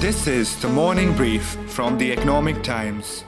This 0.00 0.28
is 0.28 0.54
the 0.62 0.68
morning 0.68 1.12
brief 1.16 1.42
from 1.66 1.98
the 1.98 2.12
Economic 2.12 2.62
Times. 2.62 3.24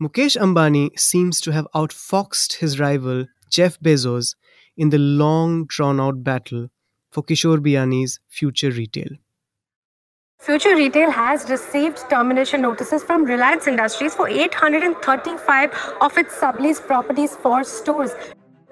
Mukesh 0.00 0.36
Ambani 0.36 0.96
seems 0.96 1.40
to 1.40 1.50
have 1.50 1.66
outfoxed 1.74 2.58
his 2.58 2.78
rival 2.78 3.26
Jeff 3.50 3.80
Bezos 3.80 4.36
in 4.76 4.90
the 4.90 4.98
long 4.98 5.66
drawn 5.66 5.98
out 5.98 6.22
battle 6.22 6.68
for 7.10 7.24
Kishore 7.24 7.58
Biyani's 7.58 8.20
future 8.28 8.70
retail. 8.70 9.08
Future 10.38 10.76
Retail 10.76 11.10
has 11.10 11.50
received 11.50 12.08
termination 12.08 12.62
notices 12.62 13.02
from 13.02 13.24
Reliance 13.24 13.66
Industries 13.66 14.14
for 14.14 14.28
835 14.28 15.74
of 16.00 16.16
its 16.16 16.38
subleased 16.38 16.86
properties 16.86 17.34
for 17.34 17.64
stores. 17.64 18.12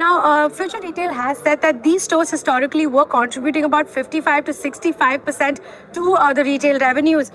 Now, 0.02 0.20
uh, 0.20 0.48
Future 0.48 0.80
Retail 0.82 1.12
has 1.12 1.38
said 1.38 1.60
that 1.62 1.84
these 1.84 2.02
stores 2.02 2.28
historically 2.28 2.88
were 2.88 3.04
contributing 3.04 3.62
about 3.66 3.88
55 3.88 4.46
to 4.46 4.52
65 4.52 5.24
percent 5.24 5.60
to 5.92 6.14
uh, 6.14 6.32
the 6.32 6.42
retail 6.42 6.80
revenues. 6.80 7.30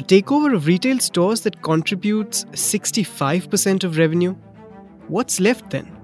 A 0.00 0.02
takeover 0.14 0.52
of 0.56 0.66
retail 0.66 0.98
stores 0.98 1.42
that 1.42 1.62
contributes 1.62 2.44
65% 2.46 3.84
of 3.84 3.96
revenue? 3.96 4.34
What's 5.06 5.38
left 5.38 5.70
then? 5.70 5.96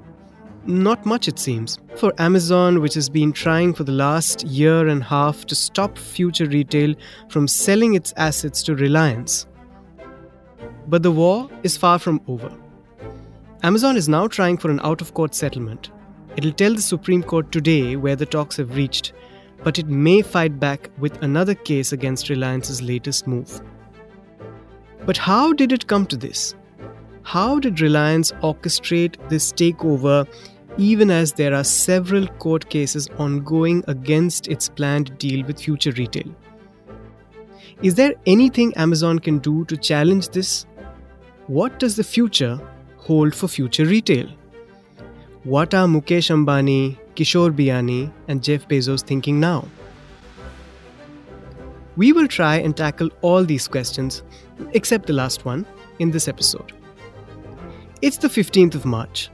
Not 0.64 1.04
much, 1.04 1.26
it 1.26 1.40
seems. 1.40 1.78
For 1.96 2.14
Amazon, 2.18 2.80
which 2.80 2.94
has 2.94 3.10
been 3.10 3.32
trying 3.32 3.74
for 3.74 3.82
the 3.82 3.98
last 4.06 4.44
year 4.46 4.86
and 4.86 5.02
a 5.02 5.06
half 5.06 5.44
to 5.46 5.56
stop 5.56 5.98
future 5.98 6.46
retail 6.46 6.94
from 7.28 7.48
selling 7.48 7.94
its 7.94 8.14
assets 8.16 8.62
to 8.64 8.76
Reliance. 8.76 9.48
But 10.86 11.02
the 11.02 11.10
war 11.10 11.50
is 11.64 11.76
far 11.76 11.98
from 11.98 12.20
over. 12.28 12.61
Amazon 13.64 13.96
is 13.96 14.08
now 14.08 14.26
trying 14.26 14.56
for 14.56 14.72
an 14.72 14.80
out 14.82 15.00
of 15.00 15.14
court 15.14 15.36
settlement. 15.36 15.90
It'll 16.36 16.50
tell 16.50 16.74
the 16.74 16.82
Supreme 16.82 17.22
Court 17.22 17.52
today 17.52 17.94
where 17.94 18.16
the 18.16 18.26
talks 18.26 18.56
have 18.56 18.74
reached, 18.74 19.12
but 19.62 19.78
it 19.78 19.86
may 19.86 20.20
fight 20.20 20.58
back 20.58 20.90
with 20.98 21.22
another 21.22 21.54
case 21.54 21.92
against 21.92 22.28
Reliance's 22.28 22.82
latest 22.82 23.28
move. 23.28 23.60
But 25.06 25.16
how 25.16 25.52
did 25.52 25.70
it 25.70 25.86
come 25.86 26.06
to 26.06 26.16
this? 26.16 26.56
How 27.22 27.60
did 27.60 27.80
Reliance 27.80 28.32
orchestrate 28.42 29.16
this 29.28 29.52
takeover 29.52 30.26
even 30.76 31.12
as 31.12 31.32
there 31.32 31.54
are 31.54 31.62
several 31.62 32.26
court 32.26 32.68
cases 32.68 33.08
ongoing 33.18 33.84
against 33.86 34.48
its 34.48 34.68
planned 34.68 35.16
deal 35.18 35.46
with 35.46 35.60
Future 35.60 35.92
Retail? 35.92 36.34
Is 37.80 37.94
there 37.94 38.14
anything 38.26 38.74
Amazon 38.74 39.20
can 39.20 39.38
do 39.38 39.64
to 39.66 39.76
challenge 39.76 40.30
this? 40.30 40.66
What 41.46 41.78
does 41.78 41.94
the 41.94 42.02
future 42.02 42.60
hold 43.02 43.34
for 43.34 43.48
Future 43.48 43.84
Retail? 43.84 44.28
What 45.42 45.74
are 45.74 45.88
Mukesh 45.88 46.30
Ambani, 46.30 46.96
Kishore 47.16 47.50
Biyani, 47.50 48.12
and 48.28 48.44
Jeff 48.44 48.68
Bezos 48.68 49.02
thinking 49.02 49.40
now? 49.40 49.66
We 51.96 52.12
will 52.12 52.28
try 52.28 52.56
and 52.56 52.76
tackle 52.76 53.10
all 53.22 53.44
these 53.44 53.66
questions, 53.66 54.22
except 54.72 55.06
the 55.06 55.12
last 55.12 55.44
one, 55.44 55.66
in 55.98 56.12
this 56.12 56.28
episode. 56.28 56.72
It's 58.02 58.18
the 58.18 58.28
15th 58.28 58.76
of 58.76 58.84
March. 58.84 59.30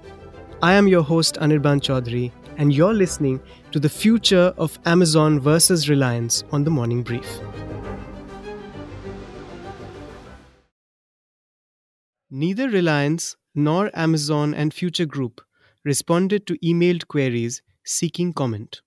I 0.63 0.73
am 0.73 0.89
your 0.89 1.03
host 1.03 1.35
Anirban 1.35 1.83
Chowdhury, 1.83 2.33
and 2.57 2.73
you're 2.73 2.95
listening 2.95 3.39
to 3.73 3.79
the 3.79 3.89
future 3.89 4.55
of 4.57 4.79
Amazon 4.87 5.39
versus 5.39 5.91
Reliance 5.91 6.43
on 6.53 6.65
the 6.65 6.71
Morning 6.71 7.03
Brief. 7.03 7.39
Neither 12.31 12.69
Reliance 12.69 13.37
nor 13.59 13.91
Amazon 13.93 14.55
and 14.55 14.73
Future 14.73 15.05
Group 15.05 15.41
responded 15.85 16.47
to 16.47 16.57
emailed 16.59 17.09
queries 17.09 17.61
seeking 17.85 18.33
comment. 18.33 18.83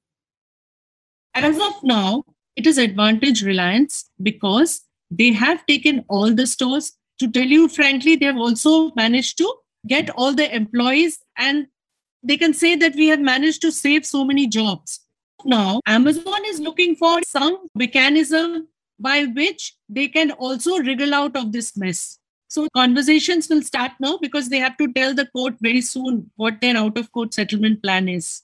As 1.34 1.58
of 1.58 1.84
now, 1.84 2.24
it 2.56 2.66
is 2.66 2.78
Advantage 2.78 3.44
Reliance 3.44 4.10
because 4.24 4.82
they 5.10 5.34
have 5.34 5.66
taken 5.66 6.06
all 6.08 6.34
the 6.34 6.48
stores. 6.48 6.94
To 7.20 7.30
tell 7.30 7.46
you 7.46 7.68
frankly, 7.68 8.16
they 8.16 8.26
have 8.26 8.38
also 8.38 8.92
managed 8.96 9.38
to 9.40 9.54
get 9.88 10.10
all 10.12 10.34
the 10.34 10.54
employees 10.56 11.20
and 11.38 11.68
they 12.24 12.38
can 12.38 12.54
say 12.54 12.76
that 12.76 12.96
we 12.96 13.08
have 13.08 13.20
managed 13.20 13.62
to 13.64 13.72
save 13.72 14.06
so 14.06 14.24
many 14.24 14.48
jobs. 14.48 15.02
Now, 15.44 15.82
Amazon 15.86 16.46
is 16.46 16.60
looking 16.60 16.96
for 16.96 17.20
some 17.28 17.68
mechanism 17.76 18.68
by 19.00 19.26
which 19.26 19.76
they 19.90 20.08
can 20.08 20.32
also 20.32 20.78
wriggle 20.78 21.14
out 21.14 21.36
of 21.36 21.52
this 21.52 21.76
mess. 21.76 22.20
So, 22.52 22.68
conversations 22.76 23.48
will 23.48 23.62
start 23.62 23.94
now 24.02 24.18
because 24.22 24.50
they 24.50 24.58
have 24.58 24.76
to 24.76 24.92
tell 24.92 25.14
the 25.16 25.26
court 25.28 25.54
very 25.62 25.80
soon 25.80 26.32
what 26.36 26.60
their 26.60 26.76
out 26.76 26.98
of 26.98 27.10
court 27.14 27.34
settlement 27.34 27.82
plan 27.82 28.10
is. 28.10 28.42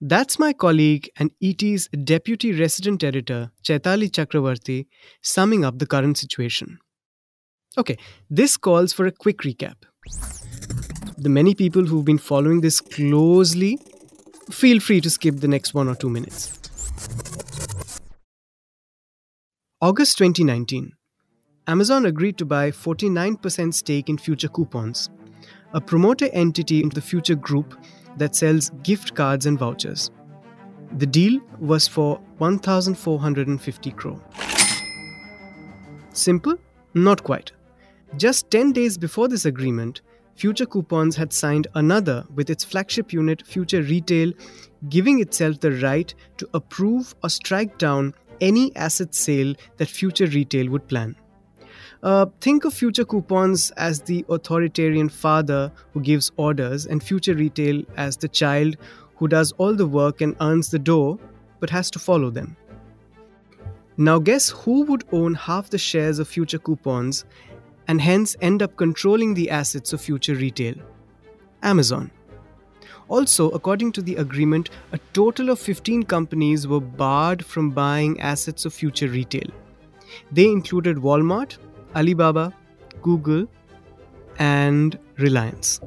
That's 0.00 0.40
my 0.40 0.52
colleague 0.52 1.08
and 1.16 1.30
ET's 1.40 1.86
deputy 2.02 2.52
resident 2.52 3.04
editor, 3.04 3.52
Chaitali 3.62 4.10
Chakravarty, 4.10 4.86
summing 5.22 5.64
up 5.64 5.78
the 5.78 5.86
current 5.86 6.18
situation. 6.18 6.80
Okay, 7.78 7.96
this 8.28 8.56
calls 8.56 8.92
for 8.92 9.06
a 9.06 9.12
quick 9.12 9.38
recap. 9.42 9.76
The 11.16 11.28
many 11.28 11.54
people 11.54 11.86
who've 11.86 12.04
been 12.04 12.18
following 12.18 12.60
this 12.60 12.80
closely, 12.80 13.78
feel 14.50 14.80
free 14.80 15.00
to 15.00 15.10
skip 15.10 15.36
the 15.36 15.46
next 15.46 15.74
one 15.74 15.86
or 15.86 15.94
two 15.94 16.10
minutes. 16.10 16.58
August 19.80 20.18
2019. 20.18 20.90
Amazon 21.68 22.06
agreed 22.06 22.38
to 22.38 22.44
buy 22.44 22.70
49% 22.70 23.74
stake 23.74 24.08
in 24.08 24.18
Future 24.18 24.46
Coupons, 24.46 25.10
a 25.72 25.80
promoter 25.80 26.28
entity 26.32 26.80
in 26.80 26.90
the 26.90 27.00
Future 27.00 27.34
Group 27.34 27.76
that 28.18 28.36
sells 28.36 28.70
gift 28.84 29.16
cards 29.16 29.46
and 29.46 29.58
vouchers. 29.58 30.12
The 30.98 31.06
deal 31.06 31.40
was 31.58 31.88
for 31.88 32.20
1,450 32.38 33.90
crore. 33.90 34.22
Simple? 36.12 36.54
Not 36.94 37.24
quite. 37.24 37.50
Just 38.16 38.48
10 38.52 38.70
days 38.70 38.96
before 38.96 39.26
this 39.26 39.44
agreement, 39.44 40.02
Future 40.36 40.66
Coupons 40.66 41.16
had 41.16 41.32
signed 41.32 41.66
another 41.74 42.24
with 42.32 42.48
its 42.48 42.62
flagship 42.62 43.12
unit, 43.12 43.44
Future 43.44 43.82
Retail, 43.82 44.32
giving 44.88 45.20
itself 45.20 45.58
the 45.58 45.72
right 45.72 46.14
to 46.36 46.48
approve 46.54 47.12
or 47.24 47.28
strike 47.28 47.76
down 47.76 48.14
any 48.40 48.74
asset 48.76 49.16
sale 49.16 49.52
that 49.78 49.88
Future 49.88 50.26
Retail 50.26 50.70
would 50.70 50.86
plan. 50.86 51.16
Uh, 52.02 52.26
think 52.40 52.64
of 52.64 52.74
Future 52.74 53.04
Coupons 53.04 53.70
as 53.72 54.00
the 54.00 54.24
authoritarian 54.28 55.08
father 55.08 55.72
who 55.92 56.00
gives 56.00 56.30
orders, 56.36 56.86
and 56.86 57.02
Future 57.02 57.34
Retail 57.34 57.82
as 57.96 58.16
the 58.16 58.28
child 58.28 58.76
who 59.16 59.28
does 59.28 59.52
all 59.52 59.74
the 59.74 59.86
work 59.86 60.20
and 60.20 60.36
earns 60.40 60.70
the 60.70 60.78
dough 60.78 61.18
but 61.58 61.70
has 61.70 61.90
to 61.90 61.98
follow 61.98 62.30
them. 62.30 62.56
Now, 63.96 64.18
guess 64.18 64.50
who 64.50 64.82
would 64.82 65.04
own 65.10 65.34
half 65.34 65.70
the 65.70 65.78
shares 65.78 66.18
of 66.18 66.28
Future 66.28 66.58
Coupons 66.58 67.24
and 67.88 68.00
hence 68.00 68.36
end 68.42 68.62
up 68.62 68.76
controlling 68.76 69.32
the 69.32 69.48
assets 69.48 69.92
of 69.92 70.02
Future 70.02 70.34
Retail? 70.34 70.74
Amazon. 71.62 72.10
Also, 73.08 73.50
according 73.50 73.92
to 73.92 74.02
the 74.02 74.16
agreement, 74.16 74.68
a 74.92 74.98
total 75.12 75.48
of 75.48 75.58
15 75.58 76.02
companies 76.02 76.66
were 76.66 76.80
barred 76.80 77.44
from 77.44 77.70
buying 77.70 78.20
assets 78.20 78.64
of 78.64 78.74
Future 78.74 79.08
Retail. 79.08 79.48
They 80.30 80.46
included 80.46 80.96
Walmart, 80.96 81.56
Alibaba, 81.96 82.52
Google, 83.02 83.48
and 84.38 84.98
Reliance. 85.18 85.80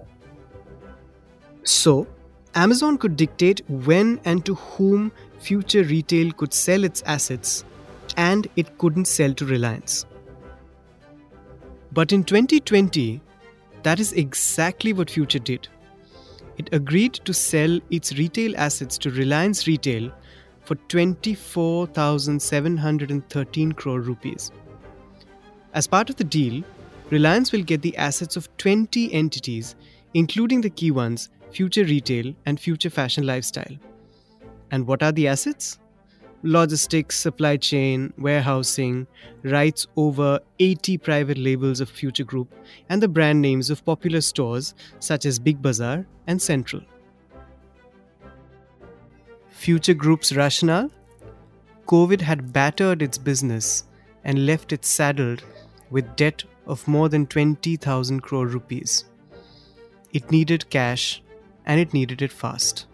So, 1.63 2.07
Amazon 2.55 2.97
could 2.97 3.15
dictate 3.15 3.61
when 3.69 4.19
and 4.25 4.43
to 4.45 4.55
whom 4.55 5.11
Future 5.39 5.83
Retail 5.83 6.31
could 6.31 6.51
sell 6.53 6.83
its 6.83 7.03
assets, 7.05 7.63
and 8.17 8.47
it 8.55 8.79
couldn't 8.79 9.05
sell 9.05 9.33
to 9.35 9.45
Reliance. 9.45 10.07
But 11.91 12.11
in 12.11 12.23
2020, 12.23 13.21
that 13.83 13.99
is 13.99 14.13
exactly 14.13 14.93
what 14.93 15.11
Future 15.11 15.39
did. 15.39 15.67
It 16.57 16.69
agreed 16.73 17.13
to 17.25 17.33
sell 17.33 17.79
its 17.89 18.17
retail 18.17 18.55
assets 18.57 18.97
to 18.99 19.09
Reliance 19.11 19.67
Retail 19.67 20.11
for 20.65 20.75
24,713 20.75 23.71
crore 23.71 24.01
rupees. 24.01 24.51
As 25.73 25.87
part 25.87 26.09
of 26.09 26.15
the 26.15 26.23
deal, 26.23 26.63
Reliance 27.11 27.51
will 27.51 27.63
get 27.63 27.81
the 27.81 27.95
assets 27.97 28.35
of 28.35 28.55
20 28.57 29.11
entities, 29.13 29.75
including 30.13 30.61
the 30.61 30.69
key 30.69 30.91
ones 30.91 31.29
Future 31.51 31.83
Retail 31.83 32.33
and 32.45 32.59
Future 32.59 32.89
Fashion 32.89 33.25
Lifestyle. 33.25 33.75
And 34.71 34.85
what 34.85 35.01
are 35.01 35.11
the 35.11 35.27
assets? 35.27 35.79
Logistics, 36.43 37.17
supply 37.17 37.57
chain, 37.57 38.13
warehousing, 38.17 39.07
rights 39.43 39.87
over 39.95 40.39
80 40.59 40.99
private 40.99 41.37
labels 41.37 41.81
of 41.81 41.89
Future 41.89 42.23
Group, 42.23 42.53
and 42.89 43.01
the 43.01 43.07
brand 43.07 43.41
names 43.41 43.69
of 43.69 43.83
popular 43.83 44.21
stores 44.21 44.73
such 44.99 45.25
as 45.25 45.39
Big 45.39 45.61
Bazaar 45.61 46.05
and 46.27 46.41
Central. 46.41 46.81
Future 49.49 49.95
Group's 49.95 50.33
rationale? 50.33 50.91
COVID 51.87 52.21
had 52.21 52.53
battered 52.53 53.01
its 53.01 53.17
business 53.17 53.85
and 54.23 54.45
left 54.45 54.71
it 54.71 54.85
saddled 54.85 55.43
with 55.89 56.15
debt 56.15 56.43
of 56.65 56.87
more 56.87 57.09
than 57.09 57.25
20,000 57.25 58.19
crore 58.21 58.47
rupees. 58.47 59.05
It 60.13 60.31
needed 60.31 60.69
cash 60.69 61.21
and 61.65 61.79
it 61.79 61.93
needed 61.93 62.21
it 62.21 62.31
fast. 62.31 62.85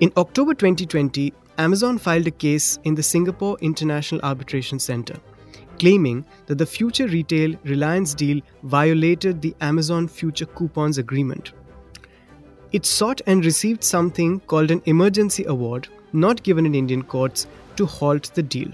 In 0.00 0.12
October 0.16 0.54
2020, 0.54 1.32
Amazon 1.58 1.98
filed 1.98 2.26
a 2.26 2.30
case 2.30 2.78
in 2.84 2.94
the 2.94 3.02
Singapore 3.02 3.56
International 3.60 4.20
Arbitration 4.22 4.78
Center, 4.78 5.14
claiming 5.78 6.24
that 6.46 6.58
the 6.58 6.66
Future 6.66 7.06
Retail 7.06 7.54
Reliance 7.64 8.14
deal 8.14 8.40
violated 8.64 9.40
the 9.40 9.54
Amazon 9.60 10.08
Future 10.08 10.46
Coupons 10.46 10.98
Agreement. 10.98 11.52
It 12.72 12.86
sought 12.86 13.20
and 13.26 13.44
received 13.44 13.84
something 13.84 14.40
called 14.40 14.70
an 14.70 14.82
emergency 14.86 15.44
award, 15.44 15.88
not 16.12 16.42
given 16.42 16.66
in 16.66 16.74
Indian 16.74 17.02
courts, 17.02 17.46
to 17.76 17.86
halt 17.86 18.30
the 18.34 18.42
deal. 18.42 18.72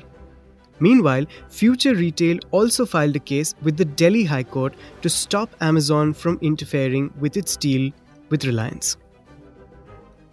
Meanwhile, 0.80 1.26
Future 1.48 1.94
Retail 1.94 2.38
also 2.50 2.86
filed 2.86 3.16
a 3.16 3.20
case 3.20 3.54
with 3.62 3.76
the 3.76 3.84
Delhi 3.84 4.24
High 4.24 4.44
Court 4.44 4.74
to 5.02 5.08
stop 5.08 5.50
Amazon 5.60 6.12
from 6.12 6.38
interfering 6.40 7.12
with 7.18 7.36
its 7.36 7.56
deal 7.56 7.90
with 8.28 8.44
Reliance. 8.44 8.96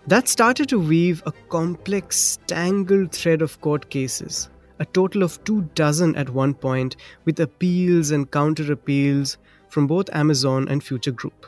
That 0.08 0.28
started 0.28 0.70
to 0.70 0.80
weave 0.80 1.24
a 1.26 1.32
complex, 1.50 2.38
tangled 2.46 3.12
thread 3.12 3.42
of 3.42 3.60
court 3.62 3.90
cases, 3.90 4.50
a 4.80 4.86
total 4.86 5.24
of 5.24 5.44
two 5.46 5.64
dozen 5.74 6.16
at 6.16 6.30
one 6.30 6.54
point, 6.54 6.96
with 7.26 7.40
appeals 7.40 8.12
and 8.12 8.30
counter 8.30 8.72
appeals 8.72 9.38
from 9.70 9.88
both 9.88 10.14
Amazon 10.14 10.68
and 10.68 10.84
Future 10.84 11.12
Group. 11.12 11.48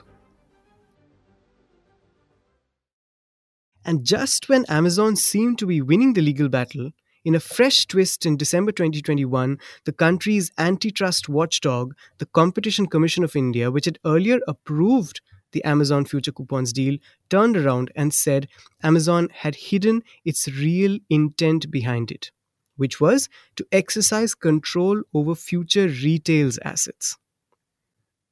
And 3.86 4.04
just 4.04 4.50
when 4.50 4.66
Amazon 4.68 5.16
seemed 5.16 5.60
to 5.60 5.68
be 5.68 5.82
winning 5.82 6.14
the 6.14 6.22
legal 6.22 6.50
battle, 6.50 6.92
in 7.28 7.36
a 7.36 7.42
fresh 7.42 7.86
twist 7.88 8.26
in 8.26 8.38
December 8.38 8.72
2021, 8.72 9.60
the 9.84 9.92
country's 9.92 10.50
antitrust 10.58 11.28
watchdog, 11.28 11.94
the 12.20 12.26
Competition 12.26 12.86
Commission 12.86 13.22
of 13.22 13.36
India, 13.36 13.70
which 13.70 13.84
had 13.84 14.00
earlier 14.06 14.40
approved 14.48 15.20
the 15.52 15.62
Amazon 15.66 16.06
Future 16.06 16.32
Coupons 16.32 16.72
deal, 16.72 16.98
turned 17.30 17.58
around 17.58 17.92
and 17.98 18.14
said 18.14 18.48
Amazon 18.82 19.28
had 19.34 19.56
hidden 19.56 20.04
its 20.24 20.48
real 20.48 21.00
intent 21.10 21.70
behind 21.70 22.12
it, 22.12 22.32
which 22.78 23.02
was 23.02 23.28
to 23.58 23.68
exercise 23.74 24.34
control 24.34 25.02
over 25.14 25.36
Future 25.36 25.90
Retail's 25.90 26.58
assets. 26.64 27.18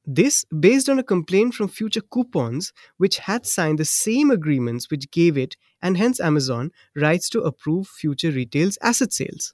This 0.06 0.44
based 0.44 0.88
on 0.88 1.00
a 1.00 1.02
complaint 1.02 1.54
from 1.54 1.68
Future 1.68 2.00
Coupons, 2.00 2.72
which 2.96 3.18
had 3.18 3.44
signed 3.44 3.78
the 3.78 3.84
same 3.84 4.30
agreements 4.30 4.88
which 4.88 5.10
gave 5.10 5.36
it, 5.36 5.56
and 5.82 5.96
hence 5.96 6.20
Amazon, 6.20 6.70
rights 6.94 7.28
to 7.30 7.40
approve 7.40 7.88
Future 7.88 8.30
Retail's 8.30 8.78
asset 8.80 9.12
sales. 9.12 9.52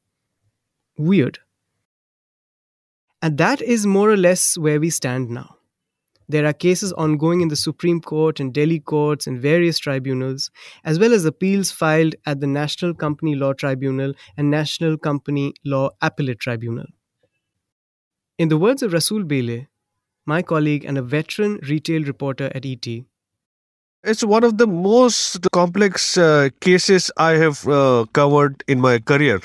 Weird. 0.98 1.38
And 3.22 3.38
that 3.38 3.62
is 3.62 3.86
more 3.86 4.10
or 4.10 4.16
less 4.16 4.58
where 4.58 4.78
we 4.78 4.90
stand 4.90 5.30
now. 5.30 5.56
There 6.28 6.46
are 6.46 6.52
cases 6.52 6.92
ongoing 6.92 7.40
in 7.40 7.48
the 7.48 7.56
Supreme 7.56 8.00
Court 8.00 8.38
and 8.38 8.52
Delhi 8.52 8.80
courts 8.80 9.26
and 9.26 9.40
various 9.40 9.78
tribunals, 9.78 10.50
as 10.84 10.98
well 10.98 11.12
as 11.12 11.24
appeals 11.24 11.70
filed 11.70 12.14
at 12.26 12.40
the 12.40 12.46
National 12.46 12.94
Company 12.94 13.34
Law 13.34 13.52
Tribunal 13.52 14.12
and 14.36 14.50
National 14.50 14.98
Company 14.98 15.54
Law 15.64 15.90
Appellate 16.00 16.40
Tribunal. 16.40 16.86
In 18.38 18.48
the 18.48 18.58
words 18.58 18.82
of 18.82 18.92
Rasul 18.92 19.24
Bailay, 19.24 19.68
my 20.26 20.42
colleague 20.42 20.84
and 20.84 20.98
a 20.98 21.02
veteran 21.02 21.58
retail 21.68 22.04
reporter 22.04 22.50
at 22.54 22.64
ET. 22.64 22.86
It's 24.04 24.24
one 24.24 24.42
of 24.42 24.58
the 24.58 24.66
most 24.66 25.50
complex 25.52 26.18
uh, 26.18 26.48
cases 26.60 27.10
I 27.16 27.32
have 27.32 27.66
uh, 27.68 28.06
covered 28.12 28.64
in 28.66 28.80
my 28.80 28.98
career. 28.98 29.40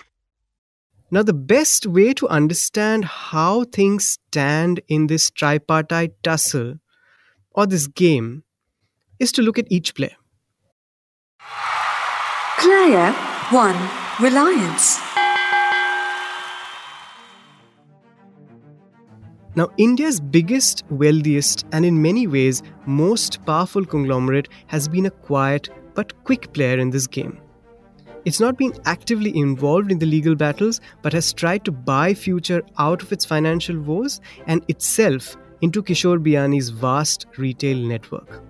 Now, 1.10 1.24
the 1.24 1.34
best 1.34 1.86
way 1.86 2.14
to 2.16 2.28
understand 2.28 3.06
how 3.06 3.64
things 3.64 4.06
stand 4.06 4.82
in 4.88 5.08
this 5.08 5.30
tripartite 5.30 6.22
tussle 6.22 6.80
or 7.52 7.66
this 7.66 7.88
game 7.88 8.44
is 9.20 9.32
to 9.34 9.42
look 9.42 9.58
at 9.58 9.72
each 9.72 9.96
player. 9.96 10.18
Player 12.60 13.12
1 13.52 13.90
Reliance. 14.20 15.07
Now, 19.58 19.72
India's 19.78 20.20
biggest, 20.20 20.84
wealthiest, 20.92 21.66
and 21.72 21.84
in 21.84 22.00
many 22.00 22.28
ways 22.28 22.62
most 22.86 23.44
powerful 23.44 23.84
conglomerate 23.84 24.50
has 24.68 24.88
been 24.88 25.08
a 25.08 25.10
quiet 25.10 25.72
but 25.96 26.14
quick 26.26 26.54
player 26.54 26.78
in 26.78 26.92
this 26.92 27.08
game. 27.08 27.40
It's 28.24 28.40
not 28.40 28.56
been 28.56 28.76
actively 28.86 29.36
involved 29.36 29.92
in 29.92 29.98
the 29.98 30.06
legal 30.06 30.36
battles, 30.36 30.80
but 31.02 31.12
has 31.14 31.34
tried 31.34 31.66
to 31.66 31.72
buy 31.72 32.14
Future 32.14 32.62
out 32.78 33.02
of 33.02 33.12
its 33.12 33.26
financial 33.26 33.80
woes 33.80 34.22
and 34.46 34.64
itself 34.68 35.36
into 35.62 35.82
Kishore 35.82 36.24
Biyani's 36.24 36.70
vast 36.70 37.26
retail 37.38 37.78
network. 37.78 38.44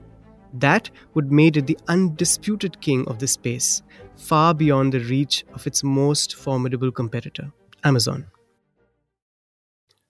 That 0.55 0.89
would 1.13 1.31
make 1.31 1.55
it 1.55 1.67
the 1.67 1.79
undisputed 1.87 2.81
king 2.81 3.07
of 3.07 3.19
the 3.19 3.27
space, 3.27 3.81
far 4.17 4.53
beyond 4.53 4.91
the 4.91 4.99
reach 4.99 5.45
of 5.53 5.67
its 5.67 5.85
most 5.85 6.35
formidable 6.35 6.91
competitor, 6.91 7.49
Amazon. 7.85 8.25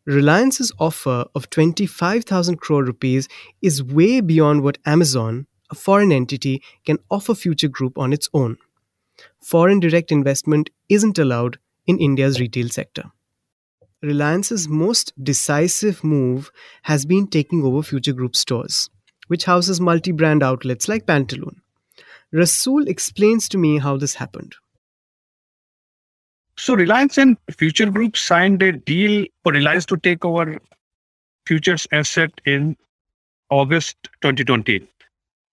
Reliance's 0.08 0.72
offer 0.80 1.26
of 1.36 1.50
25,000 1.50 2.56
crore 2.56 2.86
rupees 2.86 3.28
is 3.62 3.84
way 3.84 4.22
beyond 4.22 4.64
what 4.64 4.78
Amazon, 4.86 5.48
a 5.70 5.76
foreign 5.76 6.14
entity, 6.14 6.64
can 6.86 6.98
offer 7.12 7.36
Future 7.36 7.68
Group 7.68 7.98
on 7.98 8.14
its 8.14 8.30
own. 8.34 8.56
Foreign 9.44 9.82
direct 9.82 10.10
investment 10.10 10.70
isn't 10.88 11.20
allowed 11.20 11.60
in 11.88 12.00
India's 12.00 12.40
retail 12.40 12.70
sector. 12.70 13.12
Reliance's 14.02 14.70
most 14.70 15.12
decisive 15.22 16.02
move 16.06 16.52
has 16.84 17.06
been 17.06 17.28
taking 17.28 17.66
over 17.66 17.84
Future 17.84 18.14
Group 18.14 18.38
stores, 18.38 18.90
which 19.28 19.44
houses 19.44 19.82
multi 19.82 20.14
brand 20.14 20.42
outlets 20.42 20.88
like 20.88 21.06
Pantaloon. 21.06 21.60
Rasul 22.32 22.88
explains 22.88 23.50
to 23.50 23.58
me 23.58 23.80
how 23.80 23.98
this 23.98 24.16
happened. 24.16 24.56
So 26.58 26.74
Reliance 26.74 27.18
and 27.18 27.38
Future 27.52 27.90
Group 27.90 28.18
signed 28.18 28.62
a 28.64 28.72
deal 28.72 29.26
for 29.44 29.52
Reliance 29.52 29.86
to 29.88 29.98
take 29.98 30.26
over 30.26 30.60
Future's 31.46 31.88
asset 31.92 32.32
in 32.46 32.76
August 33.50 33.96
2020. 34.22 34.86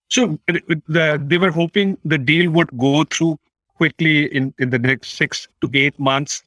So 0.09 0.39
the, 0.47 1.23
they 1.25 1.39
were 1.39 1.51
hoping 1.51 1.99
the 2.05 2.19
deal 2.19 2.51
would 2.51 2.77
go 2.79 3.05
through 3.05 3.39
quickly 3.77 4.35
in, 4.35 4.55
in 4.59 4.71
the 4.71 4.79
next 4.79 5.13
six 5.13 5.47
to 5.61 5.71
eight 5.75 5.99
months, 5.99 6.43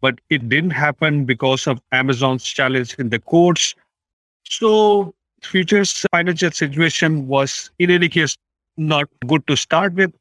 but 0.00 0.18
it 0.30 0.48
didn't 0.48 0.70
happen 0.70 1.24
because 1.24 1.66
of 1.66 1.80
Amazon's 1.92 2.44
challenge 2.44 2.94
in 2.94 3.10
the 3.10 3.18
courts. 3.18 3.74
So 4.44 5.14
Future's 5.42 6.06
financial 6.12 6.50
situation 6.50 7.26
was, 7.26 7.70
in 7.78 7.90
any 7.90 8.08
case, 8.08 8.36
not 8.76 9.08
good 9.26 9.46
to 9.48 9.56
start 9.56 9.94
with. 9.94 10.12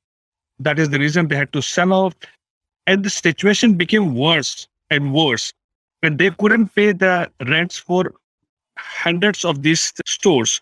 That 0.60 0.80
is 0.80 0.90
the 0.90 1.00
reason 1.00 1.28
they 1.28 1.36
had 1.36 1.54
to 1.54 1.62
sell 1.62 1.94
off. 1.94 2.14
And 2.88 3.04
the 3.04 3.10
situation 3.12 3.76
became 3.76 4.16
worse 4.16 4.68
and 4.90 5.14
worse 5.14 5.54
and 6.02 6.18
they 6.18 6.30
couldn't 6.32 6.74
pay 6.74 6.92
the 6.94 7.30
rents 7.48 7.78
for 7.78 8.14
hundreds 8.78 9.44
of 9.44 9.62
these 9.62 9.94
stores. 10.06 10.62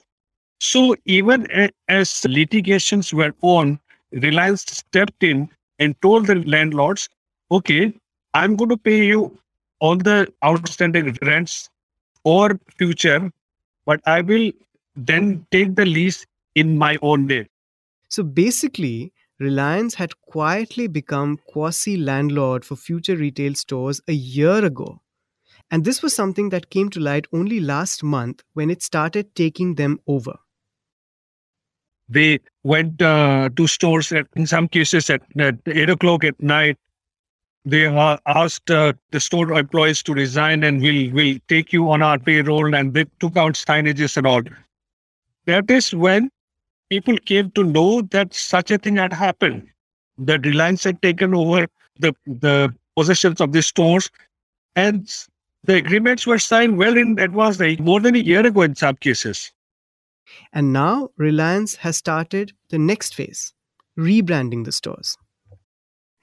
So 0.59 0.95
even 1.05 1.47
as 1.87 2.25
litigations 2.25 3.13
were 3.13 3.33
on, 3.41 3.79
Reliance 4.11 4.61
stepped 4.61 5.23
in 5.23 5.49
and 5.79 6.01
told 6.01 6.27
the 6.27 6.35
landlords, 6.35 7.09
okay, 7.51 7.93
I'm 8.33 8.55
going 8.55 8.69
to 8.69 8.77
pay 8.77 9.05
you 9.05 9.37
all 9.79 9.97
the 9.97 10.31
outstanding 10.43 11.17
rents 11.21 11.69
or 12.23 12.59
future, 12.77 13.31
but 13.85 13.99
I 14.05 14.21
will 14.21 14.51
then 14.95 15.45
take 15.51 15.75
the 15.75 15.85
lease 15.85 16.25
in 16.55 16.77
my 16.77 16.97
own 17.01 17.27
name. 17.27 17.47
So 18.09 18.23
basically, 18.23 19.11
Reliance 19.39 19.95
had 19.95 20.19
quietly 20.21 20.87
become 20.87 21.37
quasi 21.47 21.97
landlord 21.97 22.63
for 22.63 22.75
future 22.75 23.17
retail 23.17 23.53
stores 23.53 23.99
a 24.07 24.13
year 24.13 24.63
ago. 24.63 25.01
And 25.69 25.83
this 25.83 26.01
was 26.01 26.15
something 26.15 26.49
that 26.49 26.69
came 26.69 26.89
to 26.91 26.99
light 26.99 27.25
only 27.33 27.59
last 27.59 28.03
month 28.03 28.43
when 28.53 28.69
it 28.69 28.81
started 28.81 29.35
taking 29.35 29.75
them 29.75 29.99
over. 30.07 30.37
They 32.07 32.39
went 32.63 33.01
uh, 33.01 33.49
to 33.55 33.67
stores 33.67 34.11
at, 34.11 34.27
in 34.35 34.45
some 34.45 34.67
cases 34.67 35.09
at, 35.09 35.21
at 35.39 35.55
8 35.65 35.89
o'clock 35.89 36.23
at 36.23 36.41
night. 36.41 36.77
They 37.65 37.87
uh, 37.87 38.17
asked 38.27 38.69
uh, 38.69 38.93
the 39.11 39.19
store 39.19 39.51
employees 39.53 40.03
to 40.03 40.13
resign 40.13 40.63
and 40.63 40.81
we'll, 40.81 41.11
we'll 41.11 41.39
take 41.47 41.73
you 41.73 41.89
on 41.89 42.03
our 42.03 42.19
payroll. 42.19 42.75
And 42.75 42.93
they 42.93 43.05
took 43.19 43.35
out 43.35 43.53
signages 43.55 44.17
and 44.17 44.27
all. 44.27 44.43
That 45.45 45.69
is 45.71 45.93
when 45.93 46.29
people 46.89 47.17
came 47.17 47.51
to 47.51 47.63
know 47.63 48.01
that 48.01 48.33
such 48.33 48.71
a 48.71 48.77
thing 48.77 48.97
had 48.97 49.13
happened. 49.13 49.67
That 50.17 50.45
Reliance 50.45 50.83
had 50.83 51.01
taken 51.01 51.33
over 51.33 51.67
the, 51.99 52.13
the 52.25 52.73
possessions 52.95 53.41
of 53.41 53.51
the 53.51 53.61
stores 53.61 54.09
and 54.75 55.11
the 55.63 55.75
agreements 55.75 56.27
were 56.27 56.39
signed 56.39 56.77
well 56.77 56.95
in 56.95 57.17
advance, 57.19 57.59
like 57.59 57.79
more 57.79 57.99
than 57.99 58.15
a 58.15 58.19
year 58.19 58.45
ago 58.45 58.61
in 58.61 58.75
some 58.75 58.95
cases. 58.97 59.51
And 60.53 60.71
now 60.71 61.09
Reliance 61.17 61.75
has 61.75 61.97
started 61.97 62.53
the 62.69 62.77
next 62.77 63.15
phase 63.15 63.53
rebranding 63.97 64.65
the 64.65 64.71
stores. 64.71 65.17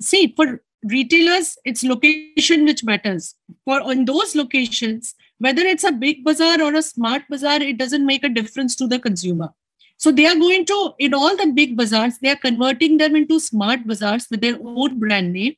See, 0.00 0.32
for 0.36 0.62
retailers, 0.84 1.56
it's 1.64 1.82
location 1.82 2.64
which 2.64 2.84
matters. 2.84 3.34
For 3.64 3.80
on 3.80 4.04
those 4.04 4.34
locations 4.34 5.14
whether 5.38 5.62
it's 5.62 5.82
a 5.82 5.90
big 5.90 6.22
bazaar 6.22 6.62
or 6.62 6.72
a 6.74 6.82
smart 6.82 7.22
bazaar, 7.28 7.60
it 7.60 7.76
doesn't 7.76 8.06
make 8.06 8.22
a 8.22 8.28
difference 8.28 8.76
to 8.76 8.86
the 8.86 9.00
consumer. 9.00 9.48
So 10.02 10.10
they 10.10 10.26
are 10.26 10.34
going 10.34 10.64
to, 10.64 10.94
in 10.98 11.14
all 11.14 11.36
the 11.36 11.52
big 11.54 11.76
bazaars, 11.76 12.18
they 12.18 12.30
are 12.30 12.36
converting 12.44 12.96
them 12.96 13.14
into 13.14 13.38
smart 13.38 13.86
bazaars 13.86 14.26
with 14.28 14.40
their 14.40 14.58
own 14.60 14.98
brand 14.98 15.32
name. 15.32 15.54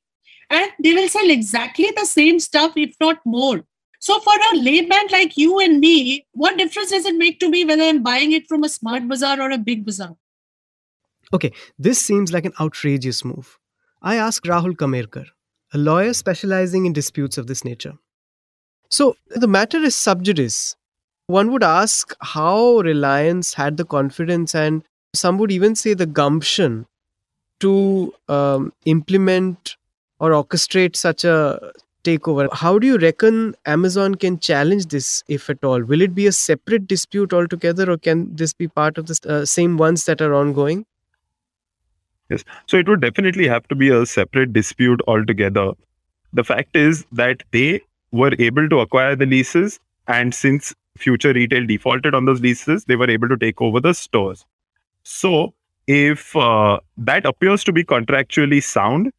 And 0.51 0.71
they 0.83 0.93
will 0.93 1.09
sell 1.09 1.31
exactly 1.31 1.91
the 1.97 2.05
same 2.05 2.39
stuff, 2.39 2.75
if 2.77 2.95
not 3.01 3.21
more. 3.25 3.65
So 4.01 4.21
for 4.21 4.35
a 4.35 4.57
layman 4.59 5.07
like 5.11 5.39
you 5.39 5.61
and 5.61 5.81
me, 5.81 6.27
what 6.33 6.59
difference 6.59 6.91
does 6.91 7.07
it 7.07 7.17
make 7.17 7.41
to 7.41 7.49
me 7.49 7.65
whether 7.65 7.85
I'm 7.85 8.03
buying 8.03 8.33
it 8.33 8.47
from 8.47 8.65
a 8.65 8.69
smart 8.69 9.09
bazaar 9.09 9.41
or 9.41 9.51
a 9.51 9.57
big 9.57 9.87
bazaar? 9.87 10.15
Okay, 11.33 11.51
this 11.79 11.99
seems 11.99 12.31
like 12.31 12.45
an 12.45 12.53
outrageous 12.61 13.25
move. 13.25 13.59
I 14.03 14.17
asked 14.17 14.45
Rahul 14.45 14.77
Kamerkar, 14.77 15.25
a 15.73 15.79
lawyer 15.79 16.13
specializing 16.13 16.85
in 16.85 16.93
disputes 16.93 17.39
of 17.39 17.47
this 17.47 17.65
nature. 17.65 17.95
So 18.91 19.17
the 19.31 19.49
matter 19.49 19.79
is 19.79 19.97
sub 19.97 20.23
judice. 20.23 20.77
One 21.27 21.53
would 21.53 21.63
ask 21.63 22.15
how 22.21 22.81
Reliance 22.81 23.55
had 23.55 23.77
the 23.77 23.85
confidence 23.85 24.55
and 24.55 24.83
some 25.15 25.39
would 25.39 25.51
even 25.51 25.75
say 25.75 25.95
the 25.95 26.07
gumption 26.07 26.87
to 27.61 28.13
um, 28.29 28.73
implement 28.85 29.77
or 30.19 30.33
orchestrate 30.33 30.97
such 30.97 31.25
a 31.25 31.73
takeover. 32.05 32.53
How 32.53 32.79
do 32.79 32.87
you 32.87 32.99
reckon 32.99 33.55
Amazon 33.65 34.15
can 34.17 34.39
challenge 34.39 34.87
this, 34.87 35.23
if 35.27 35.49
at 35.49 35.65
all? 35.65 35.83
Will 35.83 36.03
it 36.03 36.15
be 36.15 36.27
a 36.27 36.33
separate 36.33 36.87
dispute 36.87 37.33
altogether, 37.33 37.91
or 37.91 37.97
can 37.97 38.35
this 38.37 38.53
be 38.53 38.69
part 38.69 38.99
of 38.99 39.07
the 39.07 39.19
uh, 39.27 39.47
same 39.47 39.79
ones 39.79 40.05
that 40.05 40.21
are 40.21 40.35
ongoing? 40.35 40.85
Yes. 42.29 42.45
So 42.67 42.77
it 42.77 42.89
would 42.89 43.01
definitely 43.01 43.49
have 43.49 43.67
to 43.69 43.75
be 43.75 43.89
a 43.89 44.05
separate 44.05 44.53
dispute 44.53 45.01
altogether. 45.07 45.73
The 46.35 46.45
fact 46.45 46.77
is 46.77 47.07
that 47.13 47.43
they 47.53 47.81
were 48.13 48.33
able 48.39 48.69
to 48.69 48.81
acquire 48.81 49.17
the 49.17 49.27
leases, 49.27 49.81
and 50.07 50.35
since 50.35 50.75
future 50.97 51.33
retail 51.33 51.67
defaulted 51.67 52.15
on 52.15 52.25
those 52.25 52.41
leases, 52.41 52.85
they 52.85 52.97
were 52.97 53.11
able 53.11 53.29
to 53.29 53.37
take 53.37 53.61
over 53.61 53.81
the 53.81 53.95
stores. 53.95 54.45
So 55.03 55.55
if 55.87 56.35
uh, 56.37 56.81
that 56.97 57.27
appears 57.27 57.65
to 57.65 57.73
be 57.73 57.85
contractually 57.85 58.63
sound, 58.63 59.13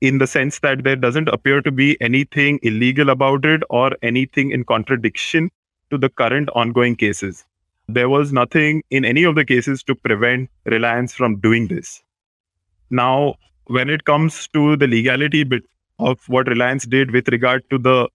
in 0.00 0.18
the 0.18 0.26
sense 0.26 0.60
that 0.60 0.82
there 0.82 0.96
doesn't 0.96 1.28
appear 1.28 1.60
to 1.60 1.70
be 1.70 2.00
anything 2.00 2.58
illegal 2.62 3.10
about 3.10 3.44
it 3.44 3.62
or 3.68 3.92
anything 4.02 4.50
in 4.50 4.64
contradiction 4.64 5.50
to 5.90 5.98
the 5.98 6.08
current 6.08 6.48
ongoing 6.54 6.96
cases. 6.96 7.44
There 7.88 8.08
was 8.08 8.32
nothing 8.32 8.82
in 8.90 9.04
any 9.04 9.24
of 9.24 9.34
the 9.34 9.44
cases 9.44 9.82
to 9.84 9.94
prevent 9.94 10.48
Reliance 10.64 11.12
from 11.12 11.40
doing 11.40 11.68
this. 11.68 12.02
Now, 12.90 13.34
when 13.66 13.90
it 13.90 14.04
comes 14.04 14.48
to 14.48 14.76
the 14.76 14.86
legality 14.86 15.44
bit 15.44 15.64
of 15.98 16.20
what 16.28 16.48
Reliance 16.48 16.86
did 16.86 17.10
with 17.10 17.28
regard 17.28 17.68
to 17.70 17.78
the 17.78 18.08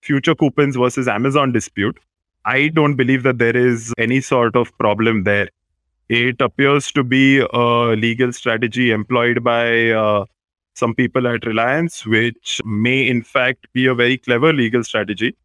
future 0.00 0.34
coupons 0.34 0.76
versus 0.76 1.06
Amazon 1.06 1.52
dispute, 1.52 1.98
I 2.44 2.68
don't 2.68 2.96
believe 2.96 3.22
that 3.24 3.38
there 3.38 3.56
is 3.56 3.92
any 3.98 4.20
sort 4.20 4.56
of 4.56 4.76
problem 4.78 5.24
there. 5.24 5.48
It 6.08 6.40
appears 6.40 6.90
to 6.92 7.04
be 7.04 7.38
a 7.40 7.94
legal 7.96 8.32
strategy 8.32 8.90
employed 8.90 9.44
by 9.44 9.90
uh, 9.90 10.24
some 10.74 10.94
people 10.94 11.26
at 11.26 11.44
Reliance, 11.44 12.06
which 12.06 12.60
may 12.64 13.06
in 13.06 13.22
fact 13.22 13.66
be 13.74 13.86
a 13.86 13.94
very 13.94 14.16
clever 14.16 14.52
legal 14.52 14.82
strategy. 14.82 15.36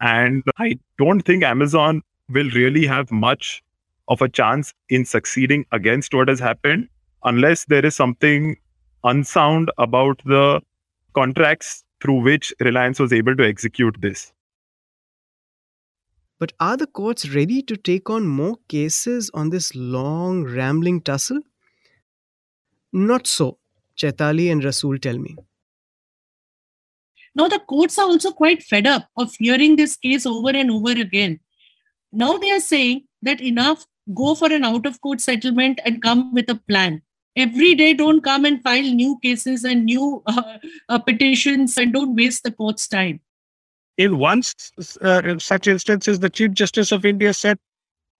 And 0.00 0.44
I 0.58 0.78
don't 0.98 1.22
think 1.22 1.42
Amazon 1.42 2.02
will 2.28 2.50
really 2.50 2.86
have 2.86 3.10
much 3.10 3.62
of 4.08 4.20
a 4.20 4.28
chance 4.28 4.72
in 4.88 5.04
succeeding 5.04 5.64
against 5.72 6.14
what 6.14 6.28
has 6.28 6.38
happened 6.38 6.88
unless 7.24 7.64
there 7.66 7.84
is 7.84 7.96
something 7.96 8.56
unsound 9.04 9.70
about 9.78 10.20
the 10.24 10.60
contracts 11.14 11.84
through 12.00 12.20
which 12.20 12.52
Reliance 12.60 12.98
was 12.98 13.12
able 13.12 13.36
to 13.36 13.46
execute 13.46 13.96
this. 14.00 14.32
But 16.42 16.54
are 16.58 16.76
the 16.76 16.88
courts 16.88 17.28
ready 17.32 17.62
to 17.62 17.76
take 17.76 18.10
on 18.10 18.26
more 18.26 18.56
cases 18.66 19.30
on 19.32 19.50
this 19.50 19.76
long, 19.76 20.42
rambling 20.42 21.00
tussle? 21.00 21.38
Not 22.92 23.28
so. 23.28 23.58
Chaitali 23.96 24.50
and 24.50 24.64
Rasul 24.64 24.98
tell 24.98 25.18
me. 25.18 25.36
Now, 27.36 27.46
the 27.46 27.60
courts 27.60 27.96
are 27.96 28.06
also 28.06 28.32
quite 28.32 28.64
fed 28.64 28.88
up 28.88 29.06
of 29.16 29.32
hearing 29.38 29.76
this 29.76 29.96
case 29.96 30.26
over 30.26 30.50
and 30.50 30.72
over 30.72 30.90
again. 30.90 31.38
Now 32.10 32.38
they 32.38 32.50
are 32.50 32.58
saying 32.58 33.04
that 33.22 33.40
enough, 33.40 33.86
go 34.12 34.34
for 34.34 34.52
an 34.52 34.64
out 34.64 34.84
of 34.84 35.00
court 35.00 35.20
settlement 35.20 35.78
and 35.84 36.02
come 36.02 36.34
with 36.34 36.50
a 36.50 36.56
plan. 36.56 37.02
Every 37.36 37.76
day, 37.76 37.94
don't 37.94 38.20
come 38.20 38.46
and 38.46 38.60
file 38.64 38.82
new 38.82 39.16
cases 39.22 39.62
and 39.62 39.84
new 39.84 40.24
uh, 40.26 40.58
uh, 40.88 40.98
petitions 40.98 41.78
and 41.78 41.92
don't 41.92 42.16
waste 42.16 42.42
the 42.42 42.50
court's 42.50 42.88
time. 42.88 43.20
In 43.98 44.18
one 44.18 44.42
uh, 45.02 45.22
in 45.24 45.38
such 45.38 45.68
instances, 45.68 46.20
the 46.20 46.30
Chief 46.30 46.52
Justice 46.52 46.92
of 46.92 47.04
India 47.04 47.34
said, 47.34 47.58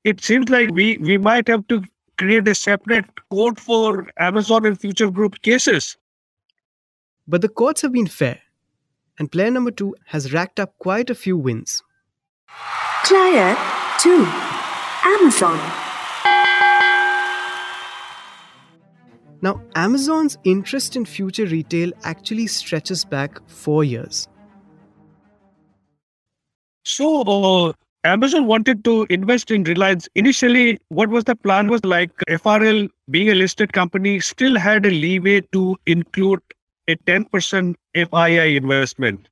it 0.04 0.22
seems 0.22 0.48
like 0.50 0.70
we, 0.70 0.98
we 0.98 1.16
might 1.16 1.48
have 1.48 1.66
to 1.68 1.82
create 2.18 2.46
a 2.46 2.54
separate 2.54 3.06
court 3.30 3.58
for 3.58 4.08
Amazon 4.18 4.66
and 4.66 4.78
Future 4.78 5.10
Group 5.10 5.40
cases. 5.42 5.96
But 7.26 7.40
the 7.40 7.48
courts 7.48 7.82
have 7.82 7.92
been 7.92 8.06
fair, 8.06 8.40
and 9.18 9.30
player 9.30 9.50
number 9.50 9.70
two 9.70 9.94
has 10.06 10.32
racked 10.32 10.60
up 10.60 10.76
quite 10.78 11.08
a 11.08 11.14
few 11.14 11.36
wins. 11.36 11.82
Player 13.04 13.56
2 14.00 14.10
Amazon. 15.04 15.58
Now, 19.40 19.60
Amazon's 19.74 20.38
interest 20.44 20.94
in 20.94 21.04
future 21.04 21.46
retail 21.46 21.92
actually 22.04 22.46
stretches 22.46 23.04
back 23.04 23.40
four 23.48 23.82
years. 23.82 24.28
So, 26.84 27.22
uh, 27.22 27.72
Amazon 28.04 28.46
wanted 28.46 28.84
to 28.84 29.06
invest 29.10 29.52
in 29.52 29.62
Reliance. 29.62 30.08
Initially, 30.16 30.78
what 30.88 31.08
was 31.08 31.24
the 31.24 31.36
plan 31.36 31.68
was 31.68 31.84
like 31.84 32.10
FRL 32.28 32.88
being 33.10 33.28
a 33.28 33.34
listed 33.34 33.72
company 33.72 34.18
still 34.18 34.58
had 34.58 34.84
a 34.84 34.90
leeway 34.90 35.42
to 35.52 35.76
include 35.86 36.40
a 36.88 36.96
10% 36.96 37.76
FII 37.94 38.56
investment. 38.56 39.28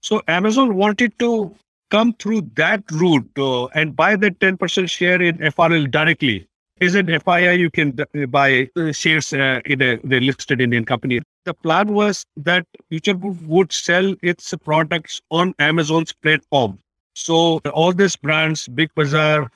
So 0.00 0.22
Amazon 0.26 0.76
wanted 0.76 1.18
to 1.18 1.54
come 1.90 2.14
through 2.14 2.42
that 2.54 2.82
route 2.92 3.28
uh, 3.38 3.66
and 3.66 3.94
buy 3.94 4.16
that 4.16 4.38
10% 4.38 4.88
share 4.88 5.20
in 5.20 5.36
FRL 5.38 5.90
directly. 5.90 6.48
Is 6.80 6.94
it 6.94 7.06
FII 7.06 7.58
you 7.58 7.70
can 7.70 7.98
buy 8.30 8.70
uh, 8.76 8.92
shares 8.92 9.32
uh, 9.32 9.60
in 9.66 9.82
a 9.82 9.96
the 10.04 10.20
listed 10.20 10.60
Indian 10.60 10.84
company? 10.84 11.20
The 11.48 11.54
plan 11.54 11.94
was 11.94 12.26
that 12.36 12.66
Future 12.90 13.16
would 13.16 13.72
sell 13.72 14.14
its 14.22 14.52
products 14.62 15.22
on 15.30 15.54
Amazon's 15.58 16.12
platform. 16.12 16.78
So 17.14 17.60
all 17.72 17.94
these 17.94 18.16
brands, 18.16 18.68
Big 18.68 18.94
Bazaar, 18.94 19.50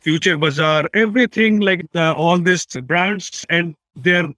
Future 0.00 0.36
Bazaar, 0.36 0.88
everything 0.92 1.60
like 1.60 1.86
the, 1.92 2.14
all 2.14 2.40
these 2.40 2.66
brands 2.66 3.46
and 3.48 3.76
their 3.94 4.28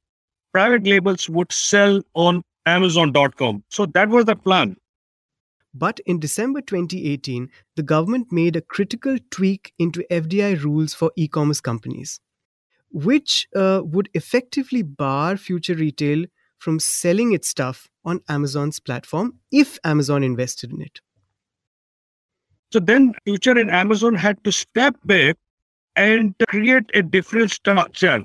private 0.52 0.84
labels 0.84 1.30
would 1.30 1.50
sell 1.50 2.02
on 2.12 2.42
Amazon.com. 2.66 3.64
So 3.70 3.86
that 3.86 4.10
was 4.10 4.26
the 4.26 4.36
plan. 4.36 4.76
But 5.72 6.00
in 6.04 6.20
December 6.20 6.60
2018, 6.60 7.48
the 7.74 7.82
government 7.82 8.30
made 8.30 8.54
a 8.54 8.60
critical 8.60 9.16
tweak 9.30 9.72
into 9.78 10.04
FDI 10.10 10.62
rules 10.62 10.92
for 10.92 11.10
e 11.16 11.26
commerce 11.26 11.62
companies, 11.62 12.20
which 12.90 13.48
uh, 13.56 13.80
would 13.82 14.10
effectively 14.12 14.82
bar 14.82 15.38
future 15.38 15.74
retail 15.74 16.26
from 16.58 16.80
selling 16.80 17.32
its 17.32 17.48
stuff 17.48 17.88
on 18.04 18.20
Amazon's 18.28 18.80
platform 18.80 19.34
if 19.50 19.78
Amazon 19.84 20.22
invested 20.22 20.72
in 20.72 20.82
it. 20.82 21.00
So 22.72 22.80
then 22.80 23.14
Future 23.24 23.58
and 23.58 23.70
Amazon 23.70 24.14
had 24.14 24.42
to 24.44 24.52
step 24.52 24.94
back 25.04 25.36
and 25.96 26.34
create 26.48 26.84
a 26.94 27.02
different 27.02 27.50
structure, 27.50 28.22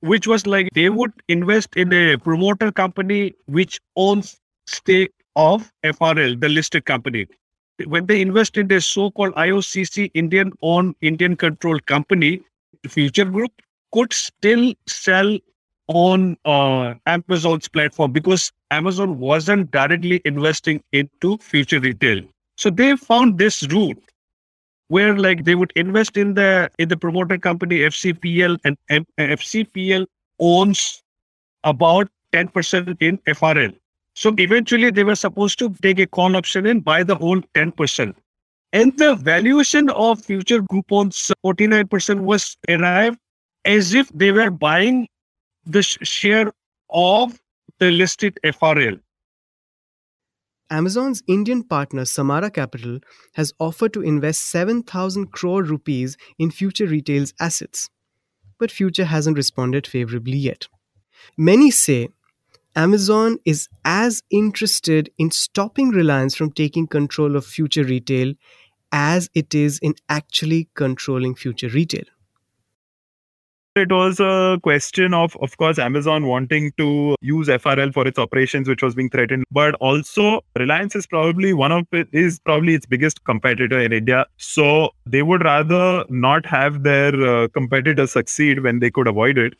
which 0.00 0.26
was 0.26 0.46
like 0.46 0.68
they 0.72 0.88
would 0.88 1.12
invest 1.28 1.76
in 1.76 1.92
a 1.92 2.16
promoter 2.16 2.70
company 2.70 3.34
which 3.46 3.80
owns 3.96 4.38
stake 4.66 5.12
of 5.34 5.72
FRL, 5.84 6.40
the 6.40 6.48
listed 6.48 6.84
company. 6.84 7.26
When 7.86 8.06
they 8.06 8.20
invest 8.20 8.56
in 8.56 8.68
the 8.68 8.80
so-called 8.80 9.34
IOCC 9.34 10.10
Indian 10.14 10.52
owned 10.62 10.94
Indian 11.00 11.36
controlled 11.36 11.84
company, 11.86 12.42
Future 12.86 13.24
Group 13.24 13.50
could 13.92 14.12
still 14.12 14.74
sell 14.86 15.38
on 15.92 16.36
uh, 16.44 16.94
Amazon's 17.06 17.68
platform 17.68 18.12
because 18.12 18.52
Amazon 18.70 19.18
wasn't 19.18 19.70
directly 19.70 20.20
investing 20.24 20.82
into 20.92 21.38
future 21.38 21.80
retail. 21.80 22.22
So 22.56 22.70
they 22.70 22.96
found 22.96 23.38
this 23.38 23.62
route 23.68 24.02
where 24.88 25.16
like 25.16 25.44
they 25.44 25.54
would 25.54 25.72
invest 25.76 26.16
in 26.16 26.34
the 26.34 26.70
in 26.78 26.88
the 26.88 26.96
promoter 26.96 27.38
company 27.38 27.78
FCPL 27.78 28.58
and 28.64 28.76
M- 28.90 29.06
FCPL 29.18 30.06
owns 30.38 31.02
about 31.64 32.08
10% 32.32 32.96
in 33.00 33.18
FRL. 33.18 33.74
So 34.14 34.34
eventually 34.38 34.90
they 34.90 35.04
were 35.04 35.14
supposed 35.14 35.58
to 35.60 35.70
take 35.82 35.98
a 35.98 36.06
call 36.06 36.36
option 36.36 36.66
and 36.66 36.84
buy 36.84 37.02
the 37.02 37.14
whole 37.14 37.40
10%. 37.54 38.14
And 38.72 38.98
the 38.98 39.14
valuation 39.14 39.90
of 39.90 40.24
future 40.24 40.60
group 40.60 40.86
owns 40.90 41.30
49% 41.44 42.20
was 42.20 42.56
arrived 42.68 43.18
as 43.64 43.94
if 43.94 44.08
they 44.10 44.32
were 44.32 44.50
buying 44.50 45.08
the 45.64 45.82
sh- 45.82 45.98
share 46.02 46.52
of 46.90 47.40
the 47.78 47.90
listed 47.90 48.38
FRL. 48.44 49.00
Amazon's 50.70 51.22
Indian 51.26 51.62
partner 51.62 52.04
Samara 52.04 52.50
Capital 52.50 52.98
has 53.34 53.52
offered 53.58 53.92
to 53.92 54.00
invest 54.00 54.46
7,000 54.46 55.30
crore 55.30 55.62
rupees 55.62 56.16
in 56.38 56.50
Future 56.50 56.86
Retail's 56.86 57.34
assets. 57.38 57.90
But 58.58 58.70
Future 58.70 59.04
hasn't 59.04 59.36
responded 59.36 59.86
favorably 59.86 60.38
yet. 60.38 60.68
Many 61.36 61.70
say 61.70 62.08
Amazon 62.74 63.36
is 63.44 63.68
as 63.84 64.22
interested 64.30 65.10
in 65.18 65.30
stopping 65.30 65.90
Reliance 65.90 66.34
from 66.34 66.52
taking 66.52 66.86
control 66.86 67.36
of 67.36 67.44
Future 67.44 67.84
Retail 67.84 68.32
as 68.92 69.28
it 69.34 69.54
is 69.54 69.78
in 69.82 69.94
actually 70.08 70.68
controlling 70.74 71.34
Future 71.34 71.68
Retail 71.68 72.04
it 73.74 73.90
was 73.90 74.20
a 74.20 74.58
question 74.62 75.14
of 75.14 75.36
of 75.40 75.56
course 75.56 75.78
amazon 75.78 76.26
wanting 76.26 76.72
to 76.76 77.16
use 77.20 77.48
frl 77.48 77.92
for 77.92 78.06
its 78.06 78.18
operations 78.18 78.68
which 78.68 78.82
was 78.82 78.94
being 78.94 79.08
threatened. 79.08 79.44
But 79.50 79.74
also 79.76 80.44
reliance 80.58 80.94
is 80.94 81.06
probably 81.06 81.52
one 81.52 81.72
of 81.72 81.86
it 81.92 82.08
is 82.12 82.38
probably 82.40 82.74
its 82.74 82.86
biggest 82.86 83.24
competitor 83.24 83.80
in 83.80 83.92
india. 83.92 84.26
So 84.36 84.90
they 85.06 85.22
would 85.22 85.44
rather 85.44 86.04
not 86.08 86.44
have 86.46 86.82
their 86.82 87.14
uh, 87.28 87.48
competitor 87.48 88.06
succeed 88.06 88.62
when 88.62 88.80
they 88.80 88.90
could 88.90 89.06
avoid 89.06 89.38
it. 89.38 89.54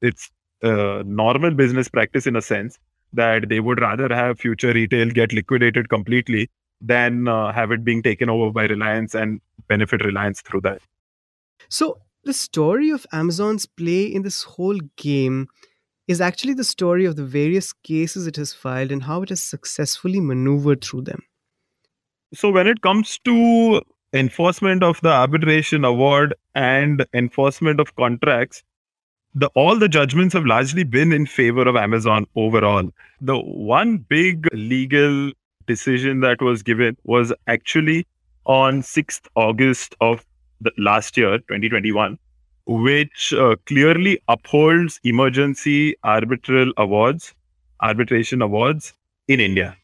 It's 0.00 0.30
a 0.62 1.02
normal 1.04 1.50
business 1.50 1.88
practice 1.88 2.26
in 2.26 2.36
a 2.36 2.42
sense 2.42 2.78
that 3.12 3.48
they 3.48 3.60
would 3.60 3.80
rather 3.80 4.08
have 4.14 4.38
future 4.40 4.72
retail 4.72 5.10
get 5.10 5.32
liquidated 5.32 5.88
completely 5.88 6.48
than 6.80 7.28
uh, 7.28 7.52
have 7.52 7.70
it 7.70 7.84
being 7.84 8.02
taken 8.02 8.28
over 8.30 8.50
by 8.50 8.64
reliance 8.64 9.14
and 9.14 9.40
benefit 9.68 10.04
reliance 10.04 10.40
through 10.40 10.60
that. 10.62 10.80
So 11.68 11.98
the 12.26 12.32
story 12.32 12.90
of 12.90 13.06
Amazon's 13.12 13.66
play 13.66 14.04
in 14.04 14.22
this 14.22 14.42
whole 14.42 14.78
game 14.96 15.48
is 16.08 16.20
actually 16.20 16.54
the 16.54 16.64
story 16.64 17.04
of 17.04 17.16
the 17.16 17.24
various 17.24 17.72
cases 17.72 18.26
it 18.26 18.36
has 18.36 18.52
filed 18.52 18.90
and 18.90 19.04
how 19.04 19.22
it 19.22 19.28
has 19.28 19.42
successfully 19.42 20.20
maneuvered 20.20 20.84
through 20.84 21.02
them. 21.02 21.22
So, 22.34 22.50
when 22.50 22.66
it 22.66 22.82
comes 22.82 23.18
to 23.24 23.80
enforcement 24.12 24.82
of 24.82 25.00
the 25.00 25.10
arbitration 25.10 25.84
award 25.84 26.34
and 26.54 27.06
enforcement 27.14 27.78
of 27.78 27.94
contracts, 27.94 28.64
the 29.34 29.48
all 29.54 29.78
the 29.78 29.88
judgments 29.88 30.34
have 30.34 30.46
largely 30.46 30.82
been 30.82 31.12
in 31.12 31.26
favor 31.26 31.68
of 31.68 31.76
Amazon 31.76 32.26
overall. 32.34 32.90
The 33.20 33.38
one 33.38 33.98
big 33.98 34.48
legal 34.52 35.30
decision 35.66 36.20
that 36.20 36.42
was 36.42 36.64
given 36.64 36.96
was 37.04 37.32
actually 37.46 38.06
on 38.46 38.80
6th 38.82 39.26
August 39.36 39.94
of 40.00 40.25
last 40.78 41.16
year, 41.16 41.38
2021, 41.38 42.18
which 42.66 43.32
uh, 43.32 43.56
clearly 43.66 44.20
upholds 44.28 45.00
emergency 45.04 45.96
arbitral 46.02 46.72
awards, 46.76 47.34
arbitration 47.80 48.42
awards 48.42 48.92
in 49.28 49.40
India. 49.40 49.76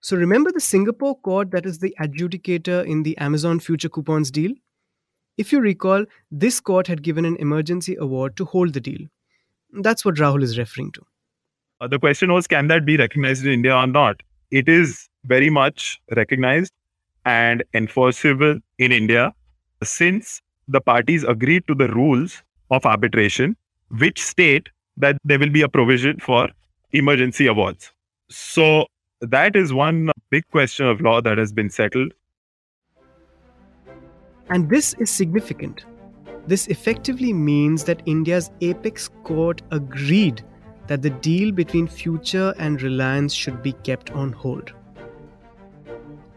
So 0.00 0.16
remember 0.16 0.52
the 0.52 0.60
Singapore 0.60 1.18
court 1.20 1.50
that 1.52 1.64
is 1.64 1.78
the 1.78 1.94
adjudicator 1.98 2.84
in 2.84 3.04
the 3.04 3.16
Amazon 3.18 3.58
Future 3.58 3.88
Coupons 3.88 4.30
deal? 4.30 4.52
If 5.38 5.50
you 5.50 5.60
recall, 5.60 6.04
this 6.30 6.60
court 6.60 6.86
had 6.86 7.02
given 7.02 7.24
an 7.24 7.36
emergency 7.36 7.96
award 7.98 8.36
to 8.36 8.44
hold 8.44 8.74
the 8.74 8.80
deal. 8.80 9.00
That's 9.80 10.04
what 10.04 10.16
Rahul 10.16 10.42
is 10.42 10.58
referring 10.58 10.92
to. 10.92 11.02
Uh, 11.80 11.88
the 11.88 11.98
question 11.98 12.32
was 12.32 12.46
can 12.46 12.68
that 12.68 12.84
be 12.84 12.96
recognized 12.96 13.44
in 13.44 13.52
India 13.52 13.74
or 13.74 13.86
not? 13.86 14.22
It 14.50 14.68
is 14.68 15.08
very 15.24 15.50
much 15.50 16.00
recognized 16.14 16.72
and 17.24 17.64
enforceable 17.74 18.58
in 18.78 18.92
India 18.92 19.32
since 19.82 20.40
the 20.68 20.80
parties 20.80 21.24
agreed 21.24 21.66
to 21.66 21.74
the 21.74 21.88
rules 21.88 22.42
of 22.70 22.86
arbitration, 22.86 23.56
which 23.98 24.22
state 24.22 24.68
that 24.96 25.16
there 25.24 25.38
will 25.38 25.50
be 25.50 25.62
a 25.62 25.68
provision 25.68 26.18
for 26.18 26.48
emergency 26.92 27.46
awards. 27.46 27.92
So 28.30 28.86
that 29.20 29.56
is 29.56 29.72
one 29.72 30.10
big 30.30 30.48
question 30.50 30.86
of 30.86 31.00
law 31.00 31.20
that 31.20 31.38
has 31.38 31.52
been 31.52 31.70
settled. 31.70 32.12
And 34.50 34.68
this 34.68 34.94
is 34.94 35.10
significant. 35.10 35.84
This 36.46 36.66
effectively 36.66 37.32
means 37.32 37.84
that 37.84 38.02
India's 38.06 38.50
apex 38.60 39.08
court 39.24 39.62
agreed 39.70 40.42
that 40.86 41.00
the 41.00 41.10
deal 41.10 41.50
between 41.50 41.86
Future 41.88 42.54
and 42.58 42.82
Reliance 42.82 43.32
should 43.32 43.62
be 43.62 43.72
kept 43.72 44.10
on 44.10 44.32
hold. 44.32 44.72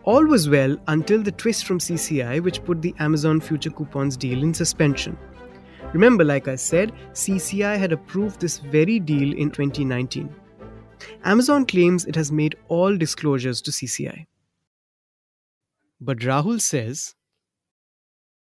All 0.07 0.25
was 0.25 0.47
well 0.47 0.77
until 0.87 1.21
the 1.21 1.33
twist 1.33 1.65
from 1.65 1.79
CCI, 1.79 2.41
which 2.41 2.63
put 2.63 2.81
the 2.81 2.95
Amazon 2.97 3.41
Future 3.41 3.69
Coupons 3.69 4.15
deal 4.15 4.41
in 4.41 4.53
suspension. 4.53 5.17
Remember, 5.91 6.23
like 6.23 6.47
I 6.47 6.55
said, 6.55 6.93
CCI 7.11 7.77
had 7.77 7.91
approved 7.91 8.39
this 8.39 8.59
very 8.59 9.01
deal 9.01 9.37
in 9.37 9.51
2019. 9.51 10.33
Amazon 11.25 11.65
claims 11.65 12.05
it 12.05 12.15
has 12.15 12.31
made 12.31 12.55
all 12.69 12.95
disclosures 12.95 13.61
to 13.63 13.71
CCI. 13.71 14.25
But 15.99 16.19
Rahul 16.19 16.61
says 16.61 17.13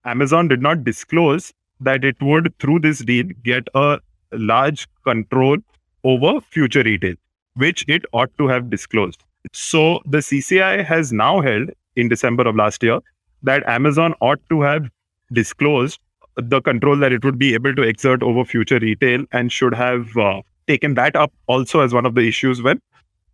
Amazon 0.06 0.48
did 0.48 0.62
not 0.62 0.84
disclose 0.84 1.52
that 1.80 2.02
it 2.02 2.16
would, 2.22 2.54
through 2.60 2.78
this 2.78 3.00
deal, 3.00 3.26
get 3.44 3.68
a 3.74 4.00
large 4.32 4.88
control 5.04 5.58
over 6.02 6.40
future 6.40 6.82
retail, 6.82 7.16
which 7.56 7.84
it 7.88 8.06
ought 8.14 8.34
to 8.38 8.48
have 8.48 8.70
disclosed. 8.70 9.22
So 9.52 10.00
the 10.06 10.18
CCI 10.18 10.84
has 10.84 11.12
now 11.12 11.40
held 11.40 11.70
in 11.96 12.08
December 12.08 12.44
of 12.48 12.56
last 12.56 12.82
year 12.82 13.00
that 13.42 13.66
Amazon 13.66 14.14
ought 14.20 14.40
to 14.48 14.62
have 14.62 14.88
disclosed 15.32 15.98
the 16.36 16.60
control 16.60 16.96
that 16.96 17.12
it 17.12 17.24
would 17.24 17.38
be 17.38 17.54
able 17.54 17.74
to 17.74 17.82
exert 17.82 18.22
over 18.22 18.44
future 18.44 18.78
retail 18.78 19.24
and 19.32 19.52
should 19.52 19.74
have 19.74 20.16
uh, 20.16 20.40
taken 20.66 20.94
that 20.94 21.16
up 21.16 21.32
also 21.46 21.80
as 21.80 21.92
one 21.92 22.06
of 22.06 22.14
the 22.14 22.26
issues 22.26 22.62
when 22.62 22.80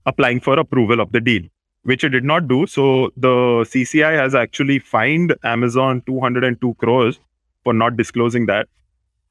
applying 0.06 0.40
for 0.40 0.58
approval 0.58 1.00
of 1.00 1.12
the 1.12 1.20
deal, 1.20 1.42
which 1.82 2.02
it 2.02 2.08
did 2.08 2.24
not 2.24 2.48
do. 2.48 2.66
So 2.66 3.12
the 3.16 3.64
CCI 3.68 4.18
has 4.18 4.34
actually 4.34 4.78
fined 4.78 5.34
Amazon 5.44 6.02
202 6.06 6.74
crores 6.74 7.20
for 7.62 7.72
not 7.72 7.96
disclosing 7.96 8.46
that 8.46 8.68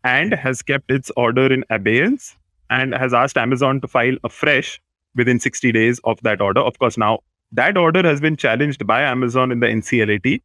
and 0.03 0.33
has 0.33 0.61
kept 0.61 0.91
its 0.91 1.11
order 1.17 1.51
in 1.51 1.65
abeyance 1.69 2.37
and 2.69 2.93
has 2.93 3.13
asked 3.13 3.37
Amazon 3.37 3.81
to 3.81 3.87
file 3.87 4.15
afresh 4.23 4.79
within 5.15 5.39
60 5.39 5.71
days 5.71 5.99
of 6.03 6.19
that 6.21 6.41
order. 6.41 6.61
Of 6.61 6.79
course, 6.79 6.97
now 6.97 7.19
that 7.51 7.77
order 7.77 8.03
has 8.03 8.19
been 8.19 8.35
challenged 8.35 8.85
by 8.85 9.01
Amazon 9.01 9.51
in 9.51 9.59
the 9.59 9.67
NCLAT 9.67 10.41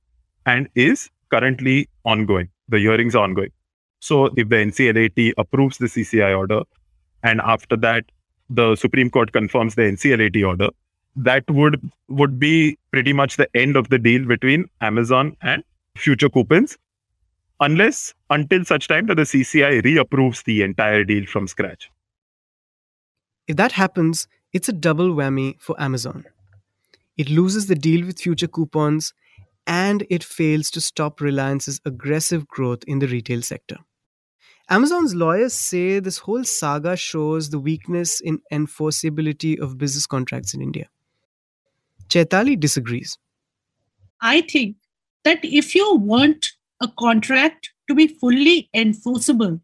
and 0.47 0.69
is 0.75 1.11
currently 1.31 1.89
ongoing. 2.05 2.49
The 2.69 2.79
hearings 2.79 3.15
are 3.15 3.25
ongoing. 3.25 3.51
So, 4.01 4.27
if 4.37 4.49
the 4.49 4.57
NCLAT 4.57 5.33
approves 5.39 5.79
the 5.79 5.87
CCI 5.87 6.37
order, 6.37 6.63
and 7.23 7.41
after 7.41 7.77
that, 7.77 8.05
the 8.51 8.77
Supreme 8.77 9.11
Court 9.11 9.33
confirms 9.33 9.75
the 9.75 9.83
NCLAT 9.83 10.47
order, 10.47 10.69
that 11.17 11.49
would 11.51 11.91
would 12.09 12.39
be 12.39 12.79
pretty 12.91 13.13
much 13.13 13.37
the 13.37 13.49
end 13.55 13.77
of 13.77 13.89
the 13.89 13.99
deal 13.99 14.25
between 14.25 14.69
Amazon 14.81 15.37
and 15.43 15.63
Future 15.97 16.29
Coupons, 16.29 16.79
unless 17.61 18.15
until 18.31 18.65
such 18.65 18.89
time 18.89 19.07
that 19.07 19.17
the 19.17 19.23
CCI 19.23 19.85
reapproves 19.85 20.43
the 20.45 20.63
entire 20.63 21.05
deal 21.05 21.27
from 21.27 21.47
scratch. 21.47 21.91
If 23.47 23.57
that 23.57 23.73
happens, 23.73 24.27
it's 24.53 24.69
a 24.69 24.73
double 24.73 25.11
whammy 25.11 25.61
for 25.61 25.81
Amazon. 25.81 26.25
It 27.17 27.31
loses 27.31 27.67
the 27.67 27.75
deal 27.75 28.07
with 28.07 28.21
future 28.21 28.47
coupons 28.47 29.13
and 29.67 30.07
it 30.11 30.25
fails 30.25 30.71
to 30.71 30.81
stop 30.81 31.21
Reliance's 31.21 31.81
aggressive 31.85 32.47
growth 32.49 32.83
in 32.87 32.99
the 32.99 33.07
retail 33.07 33.43
sector. 33.43 33.77
Amazon's 34.71 35.15
lawyers 35.15 35.53
say 35.53 35.99
this 35.99 36.19
whole 36.19 36.45
saga 36.45 36.97
shows 36.97 37.51
the 37.51 37.59
weakness 37.59 38.21
in 38.21 38.41
enforceability 38.53 39.61
of 39.61 39.77
business 39.77 40.07
contracts 40.07 40.55
in 40.55 40.63
India. 40.63 40.89
Chaitali 42.09 42.59
disagrees. 42.59 43.19
I 44.21 44.43
think 44.43 44.77
that 45.25 45.41
if 45.43 45.75
you 45.75 45.97
want 45.97 46.53
a 46.81 46.89
contract 46.99 47.71
to 47.89 47.95
be 47.95 48.07
fully 48.07 48.69
enforceable, 48.75 49.61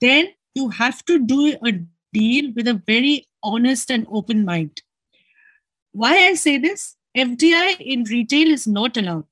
then 0.00 0.28
you 0.54 0.68
have 0.70 1.04
to 1.04 1.24
do 1.24 1.56
a 1.64 1.72
deal 2.12 2.52
with 2.56 2.66
a 2.66 2.82
very 2.86 3.27
honest 3.42 3.90
and 3.90 4.06
open 4.10 4.44
mind. 4.44 4.82
Why 5.92 6.16
I 6.28 6.34
say 6.34 6.58
this? 6.58 6.96
FDI 7.16 7.80
in 7.80 8.04
retail 8.04 8.48
is 8.48 8.66
not 8.66 8.96
allowed. 8.96 9.24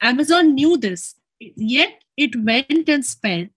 Amazon 0.00 0.54
knew 0.54 0.76
this, 0.76 1.14
yet 1.38 2.02
it 2.16 2.36
went 2.44 2.88
and 2.88 3.04
spent 3.04 3.52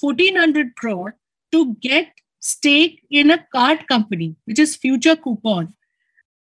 1400 0.00 0.74
crore 0.76 1.16
to 1.52 1.74
get 1.76 2.08
stake 2.40 3.02
in 3.10 3.30
a 3.30 3.46
card 3.52 3.86
company, 3.88 4.34
which 4.46 4.58
is 4.58 4.76
Future 4.76 5.16
Coupon. 5.16 5.74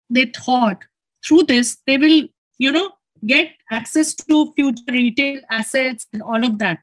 They 0.09 0.27
thought 0.27 0.85
through 1.25 1.45
this 1.45 1.79
they 1.87 1.99
will, 1.99 2.29
you 2.59 2.73
know, 2.73 2.93
get 3.27 3.51
access 3.71 4.15
to 4.15 4.53
future 4.55 4.83
retail 4.91 5.41
assets 5.51 6.07
and 6.13 6.23
all 6.23 6.45
of 6.45 6.59
that. 6.59 6.79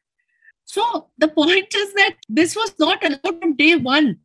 So 0.65 1.09
the 1.17 1.27
point 1.27 1.73
is 1.75 1.93
that 1.93 2.15
this 2.27 2.55
was 2.55 2.73
not 2.79 3.03
allowed 3.03 3.41
from 3.41 3.55
day 3.55 3.75
one. 3.75 4.19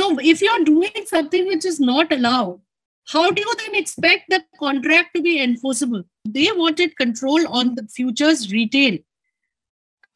So 0.00 0.18
if 0.18 0.40
you're 0.40 0.64
doing 0.64 1.04
something 1.04 1.46
which 1.46 1.66
is 1.66 1.78
not 1.78 2.10
allowed, 2.10 2.62
how 3.08 3.30
do 3.30 3.42
you 3.42 3.54
then 3.56 3.74
expect 3.74 4.30
the 4.30 4.42
contract 4.58 5.10
to 5.14 5.20
be 5.20 5.42
enforceable? 5.42 6.04
They 6.26 6.50
wanted 6.52 6.96
control 6.96 7.46
on 7.48 7.74
the 7.74 7.86
futures 7.86 8.50
retail. 8.50 8.96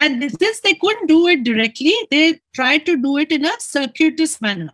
And 0.00 0.22
since 0.40 0.60
they 0.60 0.72
couldn't 0.72 1.08
do 1.08 1.28
it 1.28 1.44
directly, 1.44 1.94
they 2.10 2.40
tried 2.54 2.86
to 2.86 2.96
do 2.96 3.18
it 3.18 3.30
in 3.30 3.44
a 3.44 3.60
circuitous 3.60 4.40
manner. 4.40 4.70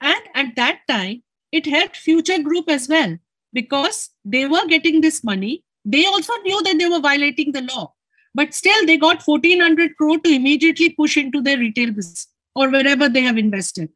And 0.00 0.20
at 0.36 0.54
that 0.54 0.82
time, 0.88 1.24
it 1.50 1.66
helped 1.66 1.96
Future 1.96 2.40
Group 2.40 2.70
as 2.70 2.88
well 2.88 3.18
because 3.52 4.10
they 4.24 4.46
were 4.46 4.68
getting 4.68 5.00
this 5.00 5.24
money. 5.24 5.64
They 5.84 6.06
also 6.06 6.34
knew 6.44 6.62
that 6.62 6.78
they 6.78 6.88
were 6.88 7.00
violating 7.00 7.50
the 7.50 7.62
law, 7.62 7.94
but 8.32 8.54
still 8.54 8.86
they 8.86 8.96
got 8.96 9.22
1400 9.24 9.96
crore 9.96 10.20
to 10.20 10.32
immediately 10.32 10.90
push 10.90 11.16
into 11.16 11.42
their 11.42 11.58
retail 11.58 11.90
business 11.90 12.28
or 12.54 12.70
wherever 12.70 13.08
they 13.08 13.22
have 13.22 13.38
invested. 13.38 13.90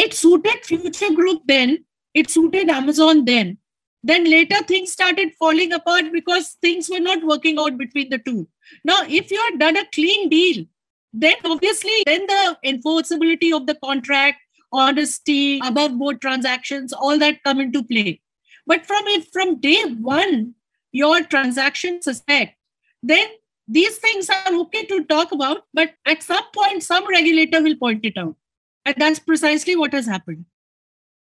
It 0.00 0.14
suited 0.14 0.64
Future 0.64 1.12
Group 1.12 1.42
then, 1.46 1.84
it 2.14 2.30
suited 2.30 2.68
Amazon 2.68 3.24
then. 3.24 3.58
Then 4.04 4.30
later 4.30 4.62
things 4.62 4.92
started 4.92 5.32
falling 5.36 5.72
apart 5.72 6.12
because 6.12 6.56
things 6.62 6.88
were 6.88 7.00
not 7.00 7.24
working 7.24 7.58
out 7.58 7.76
between 7.76 8.08
the 8.08 8.18
two. 8.18 8.46
Now, 8.84 8.98
if 9.08 9.32
you 9.32 9.42
had 9.50 9.58
done 9.58 9.76
a 9.76 9.84
clean 9.92 10.28
deal, 10.28 10.66
then 11.12 11.34
obviously 11.44 12.04
then 12.06 12.26
the 12.28 12.56
enforceability 12.64 13.52
of 13.52 13.66
the 13.66 13.74
contract, 13.82 14.38
honesty, 14.72 15.60
above 15.64 15.98
board 15.98 16.20
transactions, 16.20 16.92
all 16.92 17.18
that 17.18 17.42
come 17.42 17.58
into 17.58 17.82
play. 17.82 18.20
But 18.68 18.86
from 18.86 19.02
if 19.08 19.28
from 19.32 19.60
day 19.60 19.82
one 19.84 20.54
your 20.92 21.24
transaction 21.24 22.02
suspect, 22.02 22.56
then 23.02 23.26
these 23.66 23.98
things 23.98 24.30
are 24.30 24.54
okay 24.60 24.84
to 24.86 25.04
talk 25.06 25.32
about, 25.32 25.64
but 25.74 25.94
at 26.06 26.22
some 26.22 26.44
point 26.54 26.84
some 26.84 27.08
regulator 27.08 27.60
will 27.60 27.76
point 27.76 28.04
it 28.04 28.16
out. 28.16 28.36
And 28.84 28.94
that's 28.98 29.18
precisely 29.18 29.76
what 29.76 29.92
has 29.92 30.06
happened. 30.06 30.46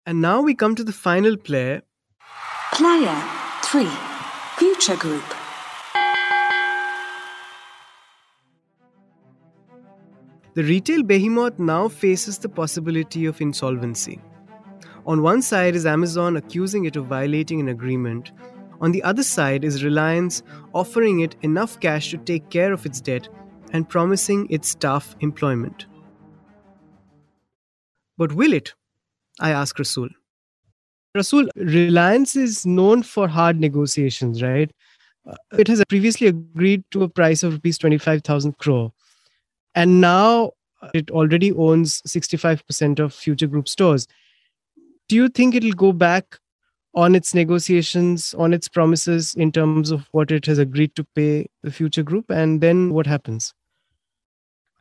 And 0.05 0.21
now 0.21 0.43
we 0.43 0.55
come 0.55 0.75
to 0.75 0.85
the 0.85 0.93
final 0.93 1.37
player. 1.37 1.83
Player 2.73 3.23
3 3.63 3.89
Future 4.59 4.97
Group. 4.97 5.23
The 10.55 10.65
retail 10.65 11.03
behemoth 11.03 11.59
now 11.59 11.89
faces 11.89 12.39
the 12.39 12.49
possibility 12.49 13.25
of 13.25 13.41
insolvency. 13.41 14.21
On 15.07 15.23
one 15.23 15.41
side 15.41 15.75
is 15.75 15.87
Amazon 15.87 16.37
accusing 16.37 16.85
it 16.85 16.97
of 16.97 17.07
violating 17.07 17.59
an 17.61 17.69
agreement. 17.69 18.33
On 18.81 18.93
the 18.93 19.03
other 19.03 19.23
side 19.23 19.65
is 19.65 19.83
Reliance 19.83 20.43
offering 20.75 21.21
it 21.21 21.37
enough 21.43 21.81
cash 21.81 22.11
to 22.11 22.19
take 22.19 22.51
care 22.51 22.73
of 22.73 22.85
its 22.85 23.01
debt 23.01 23.29
and 23.73 23.89
promising 23.89 24.47
its 24.51 24.69
staff 24.69 25.17
employment. 25.21 25.87
But 28.19 28.33
will 28.33 28.53
it? 28.53 28.75
I 29.41 29.51
ask 29.51 29.79
Rasul. 29.79 30.09
Rasul, 31.15 31.49
Reliance 31.57 32.37
is 32.37 32.65
known 32.65 33.03
for 33.03 33.29
hard 33.29 33.61
negotiations, 33.61 34.43
right? 34.43 34.71
Uh, 35.29 35.37
it 35.53 35.69
has 35.69 35.83
previously 35.89 36.27
agreed 36.27 36.85
to 36.91 37.05
a 37.05 37.09
price 37.09 37.43
of 37.43 37.53
rupees 37.53 37.79
25,000 37.79 38.59
crore 38.59 38.93
and 39.75 40.01
now 40.01 40.51
it 40.95 41.11
already 41.11 41.53
owns 41.53 42.03
65% 42.03 42.99
of 42.99 43.15
future 43.15 43.47
group 43.47 43.69
stores 43.69 44.09
do 45.09 45.15
you 45.15 45.29
think 45.29 45.55
it'll 45.55 45.73
go 45.73 45.93
back 45.93 46.39
on 46.95 47.15
its 47.15 47.35
negotiations 47.35 48.35
on 48.35 48.53
its 48.53 48.69
promises 48.69 49.35
in 49.35 49.53
terms 49.53 49.93
of 49.93 50.09
what 50.11 50.33
it 50.33 50.45
has 50.45 50.59
agreed 50.59 50.95
to 50.97 51.05
pay 51.15 51.47
the 51.63 51.71
future 51.71 52.03
group 52.03 52.29
and 52.29 52.61
then 52.61 52.93
what 52.93 53.07
happens 53.07 53.55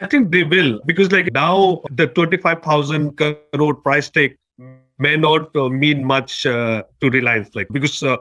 i 0.02 0.08
think 0.08 0.32
they 0.32 0.44
will 0.44 0.80
because 0.86 1.12
like 1.12 1.32
now 1.34 1.82
the 1.92 2.08
25000 2.08 3.18
crore 3.18 3.76
price 3.76 4.10
tag 4.10 4.38
may 5.00 5.16
not 5.18 5.56
uh, 5.56 5.70
mean 5.70 6.04
much 6.04 6.46
uh, 6.46 6.84
to 7.00 7.10
reliance 7.10 7.56
like 7.56 7.68
because 7.72 8.04
uh, 8.04 8.18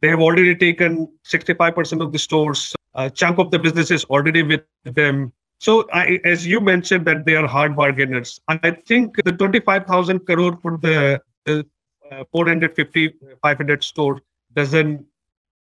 they 0.00 0.08
have 0.08 0.20
already 0.20 0.54
taken 0.56 1.06
65% 1.24 2.00
of 2.00 2.10
the 2.12 2.18
stores 2.18 2.74
a 2.94 3.10
chunk 3.10 3.38
of 3.38 3.50
the 3.50 3.58
business 3.58 3.90
is 3.90 4.04
already 4.04 4.42
with 4.42 4.64
them 4.84 5.32
so, 5.62 5.86
I, 5.92 6.18
as 6.24 6.44
you 6.44 6.60
mentioned, 6.60 7.06
that 7.06 7.24
they 7.24 7.36
are 7.36 7.46
hard 7.46 7.76
bargainers. 7.76 8.40
I 8.48 8.72
think 8.72 9.22
the 9.24 9.30
25,000 9.30 10.26
crore 10.26 10.58
for 10.60 10.76
the, 10.78 11.22
the 11.44 11.64
uh, 12.10 12.24
450, 12.32 13.14
500 13.40 13.84
store 13.84 14.20
doesn't 14.54 15.06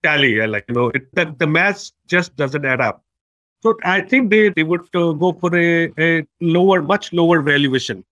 tally. 0.02 0.48
Like, 0.48 0.64
you 0.70 0.76
know, 0.76 0.88
it, 0.96 1.14
the, 1.14 1.36
the 1.38 1.46
math 1.46 1.92
just 2.08 2.34
doesn't 2.38 2.64
add 2.64 2.80
up. 2.80 3.04
So, 3.62 3.76
I 3.84 4.02
think 4.02 4.30
they, 4.30 4.50
they 4.50 4.64
would 4.64 4.82
uh, 4.94 5.12
go 5.12 5.34
for 5.34 5.56
a, 5.56 5.92
a 5.98 6.26
lower, 6.40 6.82
much 6.82 7.12
lower 7.12 7.42
valuation. 7.42 8.06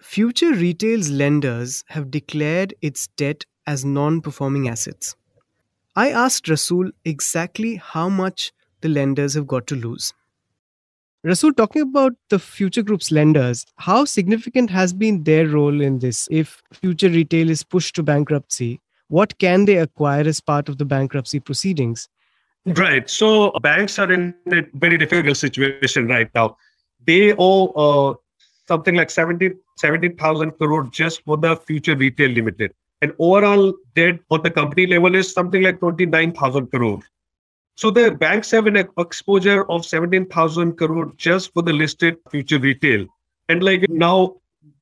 Future 0.00 0.52
Retail's 0.52 1.10
lenders 1.10 1.84
have 1.88 2.10
declared 2.10 2.74
its 2.82 3.06
debt 3.16 3.44
as 3.66 3.84
non 3.84 4.20
performing 4.20 4.68
assets. 4.68 5.16
I 5.96 6.10
asked 6.10 6.48
Rasul 6.48 6.90
exactly 7.04 7.76
how 7.76 8.08
much 8.08 8.52
the 8.80 8.88
lenders 8.88 9.34
have 9.34 9.46
got 9.46 9.66
to 9.68 9.76
lose. 9.76 10.12
Rasul, 11.22 11.54
talking 11.54 11.82
about 11.82 12.12
the 12.28 12.38
Future 12.38 12.82
Group's 12.82 13.10
lenders, 13.10 13.64
how 13.76 14.04
significant 14.04 14.68
has 14.68 14.92
been 14.92 15.24
their 15.24 15.48
role 15.48 15.80
in 15.80 16.00
this? 16.00 16.28
If 16.30 16.62
Future 16.72 17.08
Retail 17.08 17.48
is 17.48 17.62
pushed 17.62 17.94
to 17.94 18.02
bankruptcy, 18.02 18.80
what 19.08 19.38
can 19.38 19.64
they 19.64 19.78
acquire 19.78 20.26
as 20.26 20.40
part 20.40 20.68
of 20.68 20.76
the 20.76 20.84
bankruptcy 20.84 21.40
proceedings? 21.40 22.08
Right. 22.66 23.08
So 23.10 23.50
banks 23.62 23.98
are 23.98 24.10
in 24.10 24.34
a 24.50 24.62
very 24.74 24.96
difficult 24.96 25.36
situation 25.36 26.08
right 26.08 26.30
now. 26.34 26.56
They 27.06 27.34
owe 27.36 27.66
uh, 27.68 28.14
something 28.66 28.94
like 28.94 29.10
17,000 29.10 29.60
17, 29.76 30.50
crore 30.52 30.84
just 30.84 31.22
for 31.24 31.36
the 31.36 31.56
Future 31.56 31.94
Retail 31.94 32.30
Limited. 32.30 32.72
And 33.02 33.12
overall 33.18 33.74
debt 33.94 34.18
on 34.30 34.42
the 34.42 34.50
company 34.50 34.86
level 34.86 35.14
is 35.14 35.30
something 35.30 35.62
like 35.62 35.78
29,000 35.80 36.68
crore. 36.68 37.00
So 37.76 37.90
the 37.90 38.12
banks 38.12 38.50
have 38.52 38.66
an 38.66 38.76
exposure 38.76 39.68
of 39.70 39.84
17,000 39.84 40.76
crore 40.76 41.12
just 41.16 41.52
for 41.52 41.62
the 41.62 41.72
listed 41.72 42.16
future 42.30 42.58
retail. 42.58 43.06
And 43.50 43.62
like 43.62 43.84
now 43.90 44.36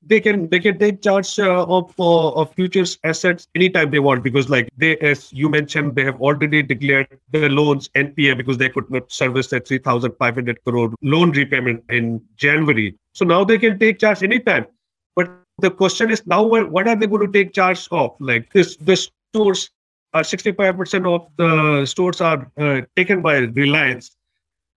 they 0.06 0.20
can 0.20 0.48
they 0.48 0.58
can 0.58 0.78
take 0.78 1.02
charge 1.02 1.38
uh, 1.38 1.64
of 1.64 1.94
uh, 1.98 2.30
of 2.30 2.52
futures 2.54 2.98
assets 3.04 3.46
anytime 3.54 3.90
they 3.90 3.98
want 3.98 4.22
because 4.22 4.48
like 4.50 4.68
they 4.76 4.96
as 4.98 5.32
you 5.32 5.48
mentioned 5.48 5.94
they 5.94 6.04
have 6.04 6.20
already 6.20 6.62
declared 6.62 7.08
the 7.30 7.48
loans 7.48 7.88
NPA 7.90 8.36
because 8.36 8.58
they 8.58 8.68
could 8.68 8.90
not 8.90 9.10
service 9.12 9.48
that 9.48 9.68
3,500 9.68 10.64
crore 10.64 10.92
loan 11.02 11.30
repayment 11.32 11.84
in 11.88 12.20
January. 12.36 12.96
So 13.12 13.24
now 13.24 13.44
they 13.44 13.58
can 13.58 13.78
take 13.78 13.98
charge 13.98 14.22
anytime. 14.22 14.66
But 15.14 15.30
the 15.58 15.70
question 15.70 16.10
is 16.10 16.26
now 16.26 16.42
what, 16.42 16.88
are 16.88 16.96
they 16.96 17.06
going 17.06 17.26
to 17.26 17.32
take 17.32 17.52
charge 17.52 17.88
of? 17.90 18.16
Like 18.18 18.52
this 18.52 18.76
this 18.76 19.10
stores 19.32 19.70
are 20.14 20.22
65% 20.22 21.06
of 21.06 21.28
the 21.36 21.86
stores 21.86 22.20
are 22.20 22.50
uh, 22.58 22.82
taken 22.96 23.22
by 23.22 23.38
Reliance. 23.38 24.16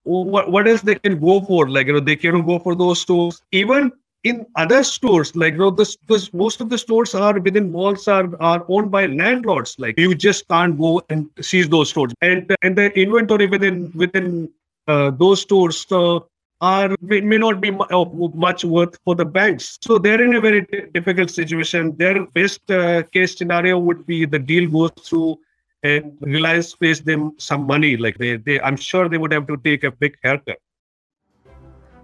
What, 0.03 0.51
what 0.51 0.67
else 0.67 0.81
they 0.81 0.95
can 0.95 1.19
go 1.19 1.41
for? 1.41 1.67
Like, 1.69 1.87
you 1.87 1.93
know, 1.93 1.99
they 1.99 2.15
can 2.15 2.45
go 2.45 2.59
for 2.59 2.75
those 2.75 3.01
stores. 3.01 3.41
Even 3.51 3.91
in 4.25 4.45
other 4.55 4.83
stores, 4.83 5.35
like, 5.35 5.53
you 5.53 5.59
know, 5.59 5.69
this, 5.69 5.95
this, 6.07 6.33
most 6.33 6.59
of 6.59 6.69
the 6.69 6.77
stores 6.77 7.13
are 7.13 7.39
within 7.39 7.71
malls 7.71 8.07
are, 8.07 8.29
are 8.41 8.65
owned 8.67 8.89
by 8.91 9.05
landlords. 9.05 9.75
Like, 9.77 9.99
you 9.99 10.15
just 10.15 10.47
can't 10.47 10.77
go 10.77 11.01
and 11.09 11.29
seize 11.39 11.69
those 11.69 11.91
stores. 11.91 12.11
And, 12.21 12.53
and 12.63 12.75
the 12.75 12.91
inventory 12.99 13.45
within, 13.45 13.91
within 13.93 14.49
uh, 14.87 15.11
those 15.11 15.41
stores, 15.41 15.85
uh, 15.91 16.19
are 16.61 16.95
may 17.01 17.37
not 17.37 17.59
be 17.59 17.69
much 17.69 18.63
worth 18.63 18.97
for 19.03 19.13
the 19.13 19.25
banks. 19.25 19.77
So 19.81 19.97
they're 19.97 20.23
in 20.23 20.35
a 20.35 20.41
very 20.41 20.65
difficult 20.93 21.29
situation. 21.29 21.95
Their 21.97 22.25
best 22.27 22.71
uh, 22.71 23.03
case 23.03 23.37
scenario 23.37 23.77
would 23.77 24.07
be 24.07 24.25
the 24.25 24.39
deal 24.39 24.69
goes 24.69 24.91
through 25.01 25.37
and 25.83 26.17
Reliance 26.21 26.73
pays 26.73 27.01
them 27.01 27.33
some 27.37 27.67
money. 27.67 27.97
Like 27.97 28.17
they, 28.17 28.37
they, 28.37 28.59
I'm 28.61 28.77
sure 28.77 29.09
they 29.09 29.17
would 29.17 29.33
have 29.33 29.47
to 29.47 29.57
take 29.57 29.83
a 29.83 29.91
big 29.91 30.17
haircut. 30.23 30.57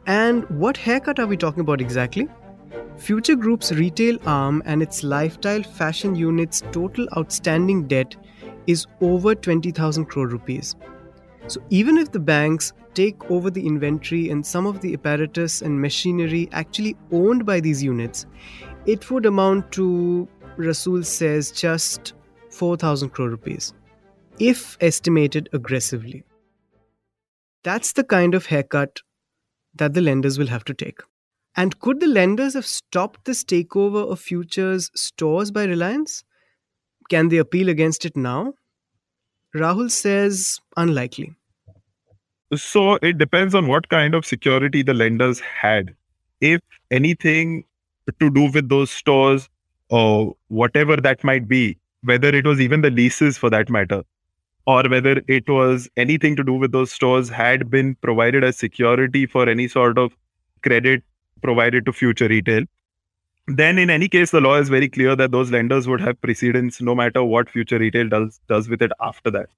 And 0.05 0.49
what 0.49 0.77
haircut 0.77 1.19
are 1.19 1.27
we 1.27 1.37
talking 1.37 1.61
about 1.61 1.81
exactly? 1.81 2.27
Future 2.97 3.35
Group's 3.35 3.71
retail 3.71 4.17
arm 4.25 4.61
and 4.65 4.81
its 4.81 5.03
lifestyle 5.03 5.63
fashion 5.63 6.15
unit's 6.15 6.61
total 6.71 7.07
outstanding 7.17 7.87
debt 7.87 8.15
is 8.67 8.85
over 9.01 9.33
20,000 9.35 10.05
crore 10.05 10.27
rupees. 10.27 10.75
So 11.47 11.61
even 11.69 11.97
if 11.97 12.11
the 12.11 12.19
banks 12.19 12.73
take 12.93 13.29
over 13.31 13.49
the 13.49 13.65
inventory 13.65 14.29
and 14.29 14.45
some 14.45 14.65
of 14.65 14.81
the 14.81 14.93
apparatus 14.93 15.61
and 15.61 15.81
machinery 15.81 16.49
actually 16.51 16.95
owned 17.11 17.45
by 17.45 17.59
these 17.59 17.81
units, 17.83 18.25
it 18.85 19.09
would 19.09 19.25
amount 19.25 19.71
to, 19.73 20.27
Rasul 20.57 21.03
says, 21.03 21.51
just 21.51 22.13
4,000 22.49 23.09
crore 23.09 23.29
rupees, 23.29 23.73
if 24.39 24.77
estimated 24.81 25.49
aggressively. 25.53 26.23
That's 27.63 27.93
the 27.93 28.03
kind 28.03 28.35
of 28.35 28.45
haircut 28.45 29.01
that 29.75 29.93
the 29.93 30.01
lenders 30.01 30.37
will 30.37 30.47
have 30.47 30.65
to 30.65 30.73
take. 30.73 30.99
And 31.55 31.79
could 31.79 31.99
the 31.99 32.07
lenders 32.07 32.53
have 32.53 32.65
stopped 32.65 33.25
this 33.25 33.43
takeover 33.43 34.09
of 34.09 34.19
futures 34.19 34.89
stores 34.95 35.51
by 35.51 35.65
Reliance? 35.65 36.23
Can 37.09 37.27
they 37.27 37.37
appeal 37.37 37.67
against 37.69 38.05
it 38.05 38.15
now? 38.15 38.53
Rahul 39.53 39.91
says 39.91 40.59
unlikely. 40.77 41.33
So 42.55 42.95
it 42.95 43.17
depends 43.17 43.55
on 43.55 43.67
what 43.67 43.89
kind 43.89 44.13
of 44.13 44.25
security 44.25 44.81
the 44.81 44.93
lenders 44.93 45.39
had. 45.39 45.95
If 46.39 46.61
anything 46.89 47.65
to 48.19 48.29
do 48.29 48.51
with 48.51 48.69
those 48.69 48.91
stores 48.91 49.49
or 49.89 50.35
whatever 50.47 50.95
that 50.97 51.23
might 51.23 51.47
be, 51.47 51.77
whether 52.03 52.29
it 52.29 52.45
was 52.45 52.59
even 52.59 52.81
the 52.81 52.89
leases 52.89 53.37
for 53.37 53.49
that 53.49 53.69
matter, 53.69 54.03
or 54.65 54.83
whether 54.83 55.21
it 55.27 55.49
was 55.49 55.89
anything 55.97 56.35
to 56.35 56.43
do 56.43 56.53
with 56.53 56.71
those 56.71 56.91
stores 56.91 57.29
had 57.29 57.69
been 57.69 57.95
provided 57.95 58.43
as 58.43 58.57
security 58.57 59.25
for 59.25 59.49
any 59.49 59.67
sort 59.67 59.97
of 59.97 60.15
credit 60.61 61.03
provided 61.41 61.85
to 61.85 61.93
future 61.93 62.27
retail, 62.27 62.63
then 63.47 63.77
in 63.77 63.89
any 63.89 64.07
case, 64.07 64.31
the 64.31 64.41
law 64.41 64.57
is 64.57 64.69
very 64.69 64.87
clear 64.87 65.15
that 65.15 65.31
those 65.31 65.51
lenders 65.51 65.87
would 65.87 66.01
have 66.01 66.21
precedence 66.21 66.79
no 66.81 66.93
matter 66.93 67.23
what 67.23 67.49
future 67.49 67.79
retail 67.79 68.07
does 68.07 68.39
does 68.47 68.69
with 68.69 68.81
it 68.81 68.91
after 69.01 69.31
that. 69.31 69.49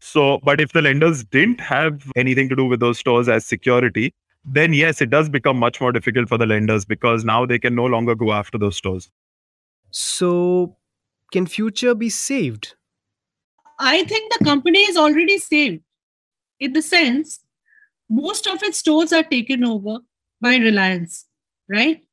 So, 0.00 0.40
but 0.42 0.60
if 0.60 0.72
the 0.72 0.82
lenders 0.82 1.24
didn't 1.24 1.60
have 1.60 2.10
anything 2.16 2.48
to 2.48 2.56
do 2.56 2.64
with 2.64 2.80
those 2.80 2.98
stores 2.98 3.28
as 3.28 3.44
security, 3.44 4.14
then 4.44 4.72
yes, 4.72 5.00
it 5.00 5.10
does 5.10 5.28
become 5.28 5.58
much 5.58 5.80
more 5.80 5.92
difficult 5.92 6.28
for 6.28 6.38
the 6.38 6.46
lenders 6.46 6.84
because 6.84 7.24
now 7.24 7.44
they 7.46 7.58
can 7.58 7.74
no 7.74 7.84
longer 7.84 8.14
go 8.14 8.32
after 8.32 8.58
those 8.58 8.76
stores. 8.76 9.10
So, 9.90 10.76
can 11.32 11.46
future 11.46 11.94
be 11.94 12.08
saved? 12.08 12.74
I 13.80 14.04
think 14.04 14.32
the 14.32 14.44
company 14.44 14.80
is 14.80 14.96
already 14.96 15.38
saved 15.38 15.82
in 16.60 16.74
the 16.74 16.82
sense 16.82 17.40
most 18.10 18.46
of 18.46 18.62
its 18.62 18.78
stores 18.78 19.12
are 19.12 19.22
taken 19.22 19.64
over 19.64 19.98
by 20.40 20.56
Reliance, 20.56 21.26
right? 21.68 22.04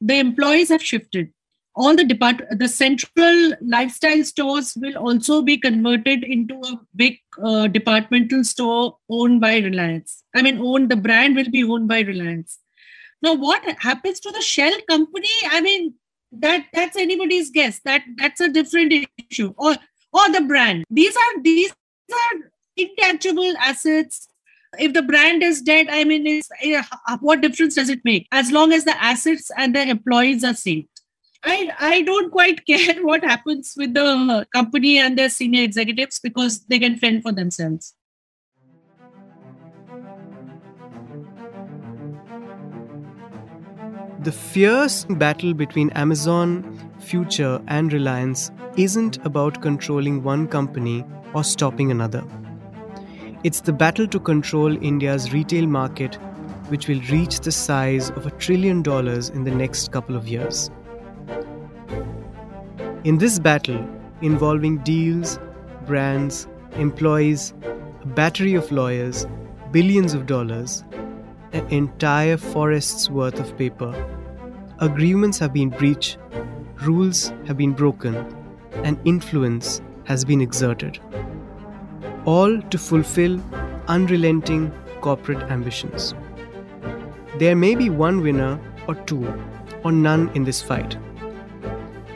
The 0.00 0.18
employees 0.18 0.68
have 0.68 0.82
shifted. 0.82 1.32
All 1.74 1.94
the 1.94 2.04
depart 2.04 2.42
the 2.50 2.68
central 2.68 3.54
lifestyle 3.60 4.24
stores 4.24 4.76
will 4.76 4.96
also 4.96 5.42
be 5.42 5.56
converted 5.56 6.24
into 6.24 6.54
a 6.54 6.80
big 6.94 7.18
uh, 7.42 7.66
departmental 7.68 8.44
store 8.44 8.96
owned 9.08 9.40
by 9.40 9.58
Reliance. 9.58 10.22
I 10.34 10.42
mean, 10.42 10.58
owned 10.58 10.90
the 10.90 10.96
brand 10.96 11.36
will 11.36 11.50
be 11.50 11.64
owned 11.64 11.88
by 11.88 12.00
Reliance. 12.00 12.58
Now, 13.22 13.34
what 13.34 13.62
happens 13.78 14.20
to 14.20 14.30
the 14.30 14.40
shell 14.40 14.72
company? 14.88 15.28
I 15.50 15.60
mean, 15.60 15.94
that 16.32 16.66
that's 16.72 16.96
anybody's 16.96 17.50
guess. 17.50 17.80
That 17.84 18.02
that's 18.16 18.40
a 18.40 18.48
different 18.48 19.06
issue. 19.30 19.54
Or 19.56 19.76
or 20.12 20.30
the 20.32 20.42
brand. 20.42 20.84
These 20.90 21.16
are 21.16 21.42
these 21.42 21.72
are 22.12 22.50
intangible 22.76 23.54
assets 23.58 24.28
if 24.78 24.92
the 24.92 25.02
brand 25.02 25.42
is 25.42 25.62
dead 25.62 25.86
i 25.90 26.04
mean 26.04 26.42
eh, 26.62 26.82
what 27.20 27.40
difference 27.40 27.74
does 27.74 27.88
it 27.88 28.00
make 28.04 28.26
as 28.32 28.52
long 28.52 28.72
as 28.72 28.84
the 28.84 29.02
assets 29.02 29.50
and 29.56 29.74
the 29.74 29.80
employees 29.80 30.44
are 30.44 30.54
saved 30.54 30.96
I, 31.44 31.70
I 31.78 32.02
don't 32.02 32.30
quite 32.30 32.66
care 32.66 32.96
what 33.04 33.22
happens 33.22 33.74
with 33.76 33.94
the 33.94 34.46
company 34.52 34.98
and 34.98 35.16
their 35.16 35.30
senior 35.30 35.62
executives 35.62 36.18
because 36.20 36.64
they 36.66 36.78
can 36.78 36.96
fend 36.96 37.22
for 37.22 37.32
themselves. 37.32 37.94
The 44.26 44.32
fierce 44.32 45.04
battle 45.04 45.54
between 45.54 45.90
Amazon, 45.90 46.90
Future, 46.98 47.62
and 47.68 47.92
Reliance 47.92 48.50
isn't 48.76 49.24
about 49.24 49.62
controlling 49.62 50.24
one 50.24 50.48
company 50.48 51.04
or 51.32 51.44
stopping 51.44 51.92
another. 51.92 52.24
It's 53.44 53.60
the 53.60 53.72
battle 53.72 54.08
to 54.08 54.18
control 54.18 54.82
India's 54.82 55.32
retail 55.32 55.68
market, 55.68 56.16
which 56.70 56.88
will 56.88 57.00
reach 57.02 57.38
the 57.38 57.52
size 57.52 58.10
of 58.10 58.26
a 58.26 58.32
trillion 58.32 58.82
dollars 58.82 59.28
in 59.28 59.44
the 59.44 59.54
next 59.54 59.92
couple 59.92 60.16
of 60.16 60.26
years. 60.26 60.72
In 63.04 63.18
this 63.18 63.38
battle, 63.38 63.88
involving 64.22 64.78
deals, 64.78 65.38
brands, 65.86 66.48
employees, 66.72 67.54
a 68.02 68.06
battery 68.06 68.54
of 68.54 68.72
lawyers, 68.72 69.24
billions 69.70 70.14
of 70.14 70.26
dollars, 70.26 70.82
an 71.52 71.64
entire 71.68 72.36
forest's 72.36 73.08
worth 73.08 73.38
of 73.38 73.56
paper, 73.56 73.94
agreements 74.78 75.38
have 75.38 75.52
been 75.52 75.70
breached, 75.70 76.18
rules 76.82 77.32
have 77.46 77.56
been 77.56 77.72
broken, 77.72 78.14
and 78.84 78.98
influence 79.04 79.80
has 80.04 80.24
been 80.24 80.40
exerted 80.40 81.00
all 82.26 82.60
to 82.60 82.76
fulfill 82.76 83.40
unrelenting 83.86 84.72
corporate 85.00 85.42
ambitions. 85.50 86.14
There 87.38 87.54
may 87.54 87.76
be 87.76 87.88
one 87.88 88.20
winner 88.20 88.58
or 88.88 88.96
two 88.96 89.32
or 89.84 89.92
none 89.92 90.28
in 90.34 90.42
this 90.42 90.60
fight, 90.60 90.96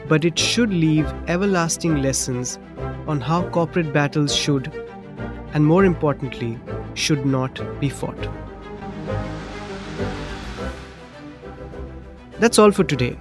but 0.09 0.25
it 0.25 0.37
should 0.37 0.69
leave 0.69 1.05
everlasting 1.27 2.01
lessons 2.01 2.59
on 3.07 3.21
how 3.21 3.47
corporate 3.49 3.93
battles 3.93 4.35
should, 4.35 4.67
and 5.53 5.65
more 5.65 5.85
importantly, 5.85 6.59
should 6.93 7.25
not 7.25 7.61
be 7.79 7.87
fought. 7.87 8.27
That's 12.41 12.57
all 12.57 12.71
for 12.71 12.83
today. 12.83 13.19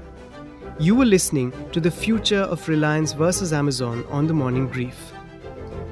You 0.78 0.94
were 0.94 1.04
listening 1.04 1.52
to 1.72 1.80
the 1.80 1.90
future 1.90 2.40
of 2.40 2.66
Reliance 2.66 3.12
versus 3.12 3.52
Amazon 3.52 4.02
on 4.08 4.26
the 4.26 4.32
Morning 4.32 4.66
Brief. 4.66 5.12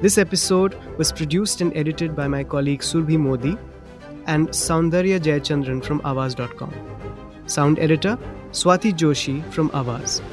This 0.01 0.17
episode 0.17 0.75
was 0.97 1.11
produced 1.11 1.61
and 1.61 1.71
edited 1.77 2.15
by 2.15 2.27
my 2.27 2.43
colleague 2.43 2.79
Surbhi 2.81 3.19
Modi 3.19 3.55
and 4.25 4.49
Soundarya 4.49 5.19
Jayachandran 5.19 5.85
from 5.85 6.01
Awaz.com. 6.01 6.73
Sound 7.45 7.77
editor 7.77 8.17
Swati 8.49 8.91
Joshi 8.91 9.43
from 9.53 9.69
Awaz. 9.81 10.23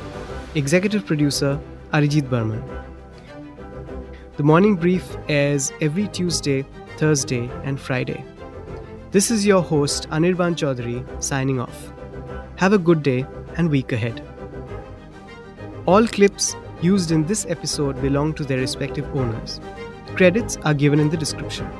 Executive 0.54 1.04
producer 1.04 1.60
Arijit 1.92 2.30
Burman. 2.30 2.64
The 4.38 4.42
morning 4.42 4.74
brief 4.74 5.18
airs 5.28 5.70
every 5.82 6.08
Tuesday, 6.08 6.64
Thursday, 6.96 7.50
and 7.62 7.78
Friday. 7.78 8.24
This 9.10 9.30
is 9.30 9.44
your 9.44 9.62
host 9.62 10.08
Anirban 10.08 10.56
Chowdhury 10.56 11.04
signing 11.22 11.60
off. 11.60 11.92
Have 12.56 12.72
a 12.72 12.78
good 12.78 13.02
day 13.02 13.26
and 13.58 13.68
week 13.68 13.92
ahead. 13.92 14.22
All 15.84 16.06
clips 16.06 16.56
used 16.80 17.10
in 17.10 17.26
this 17.26 17.44
episode 17.50 18.00
belong 18.00 18.32
to 18.32 18.44
their 18.44 18.56
respective 18.58 19.04
owners. 19.14 19.60
Credits 20.14 20.56
are 20.64 20.72
given 20.72 20.98
in 20.98 21.10
the 21.10 21.18
description. 21.18 21.70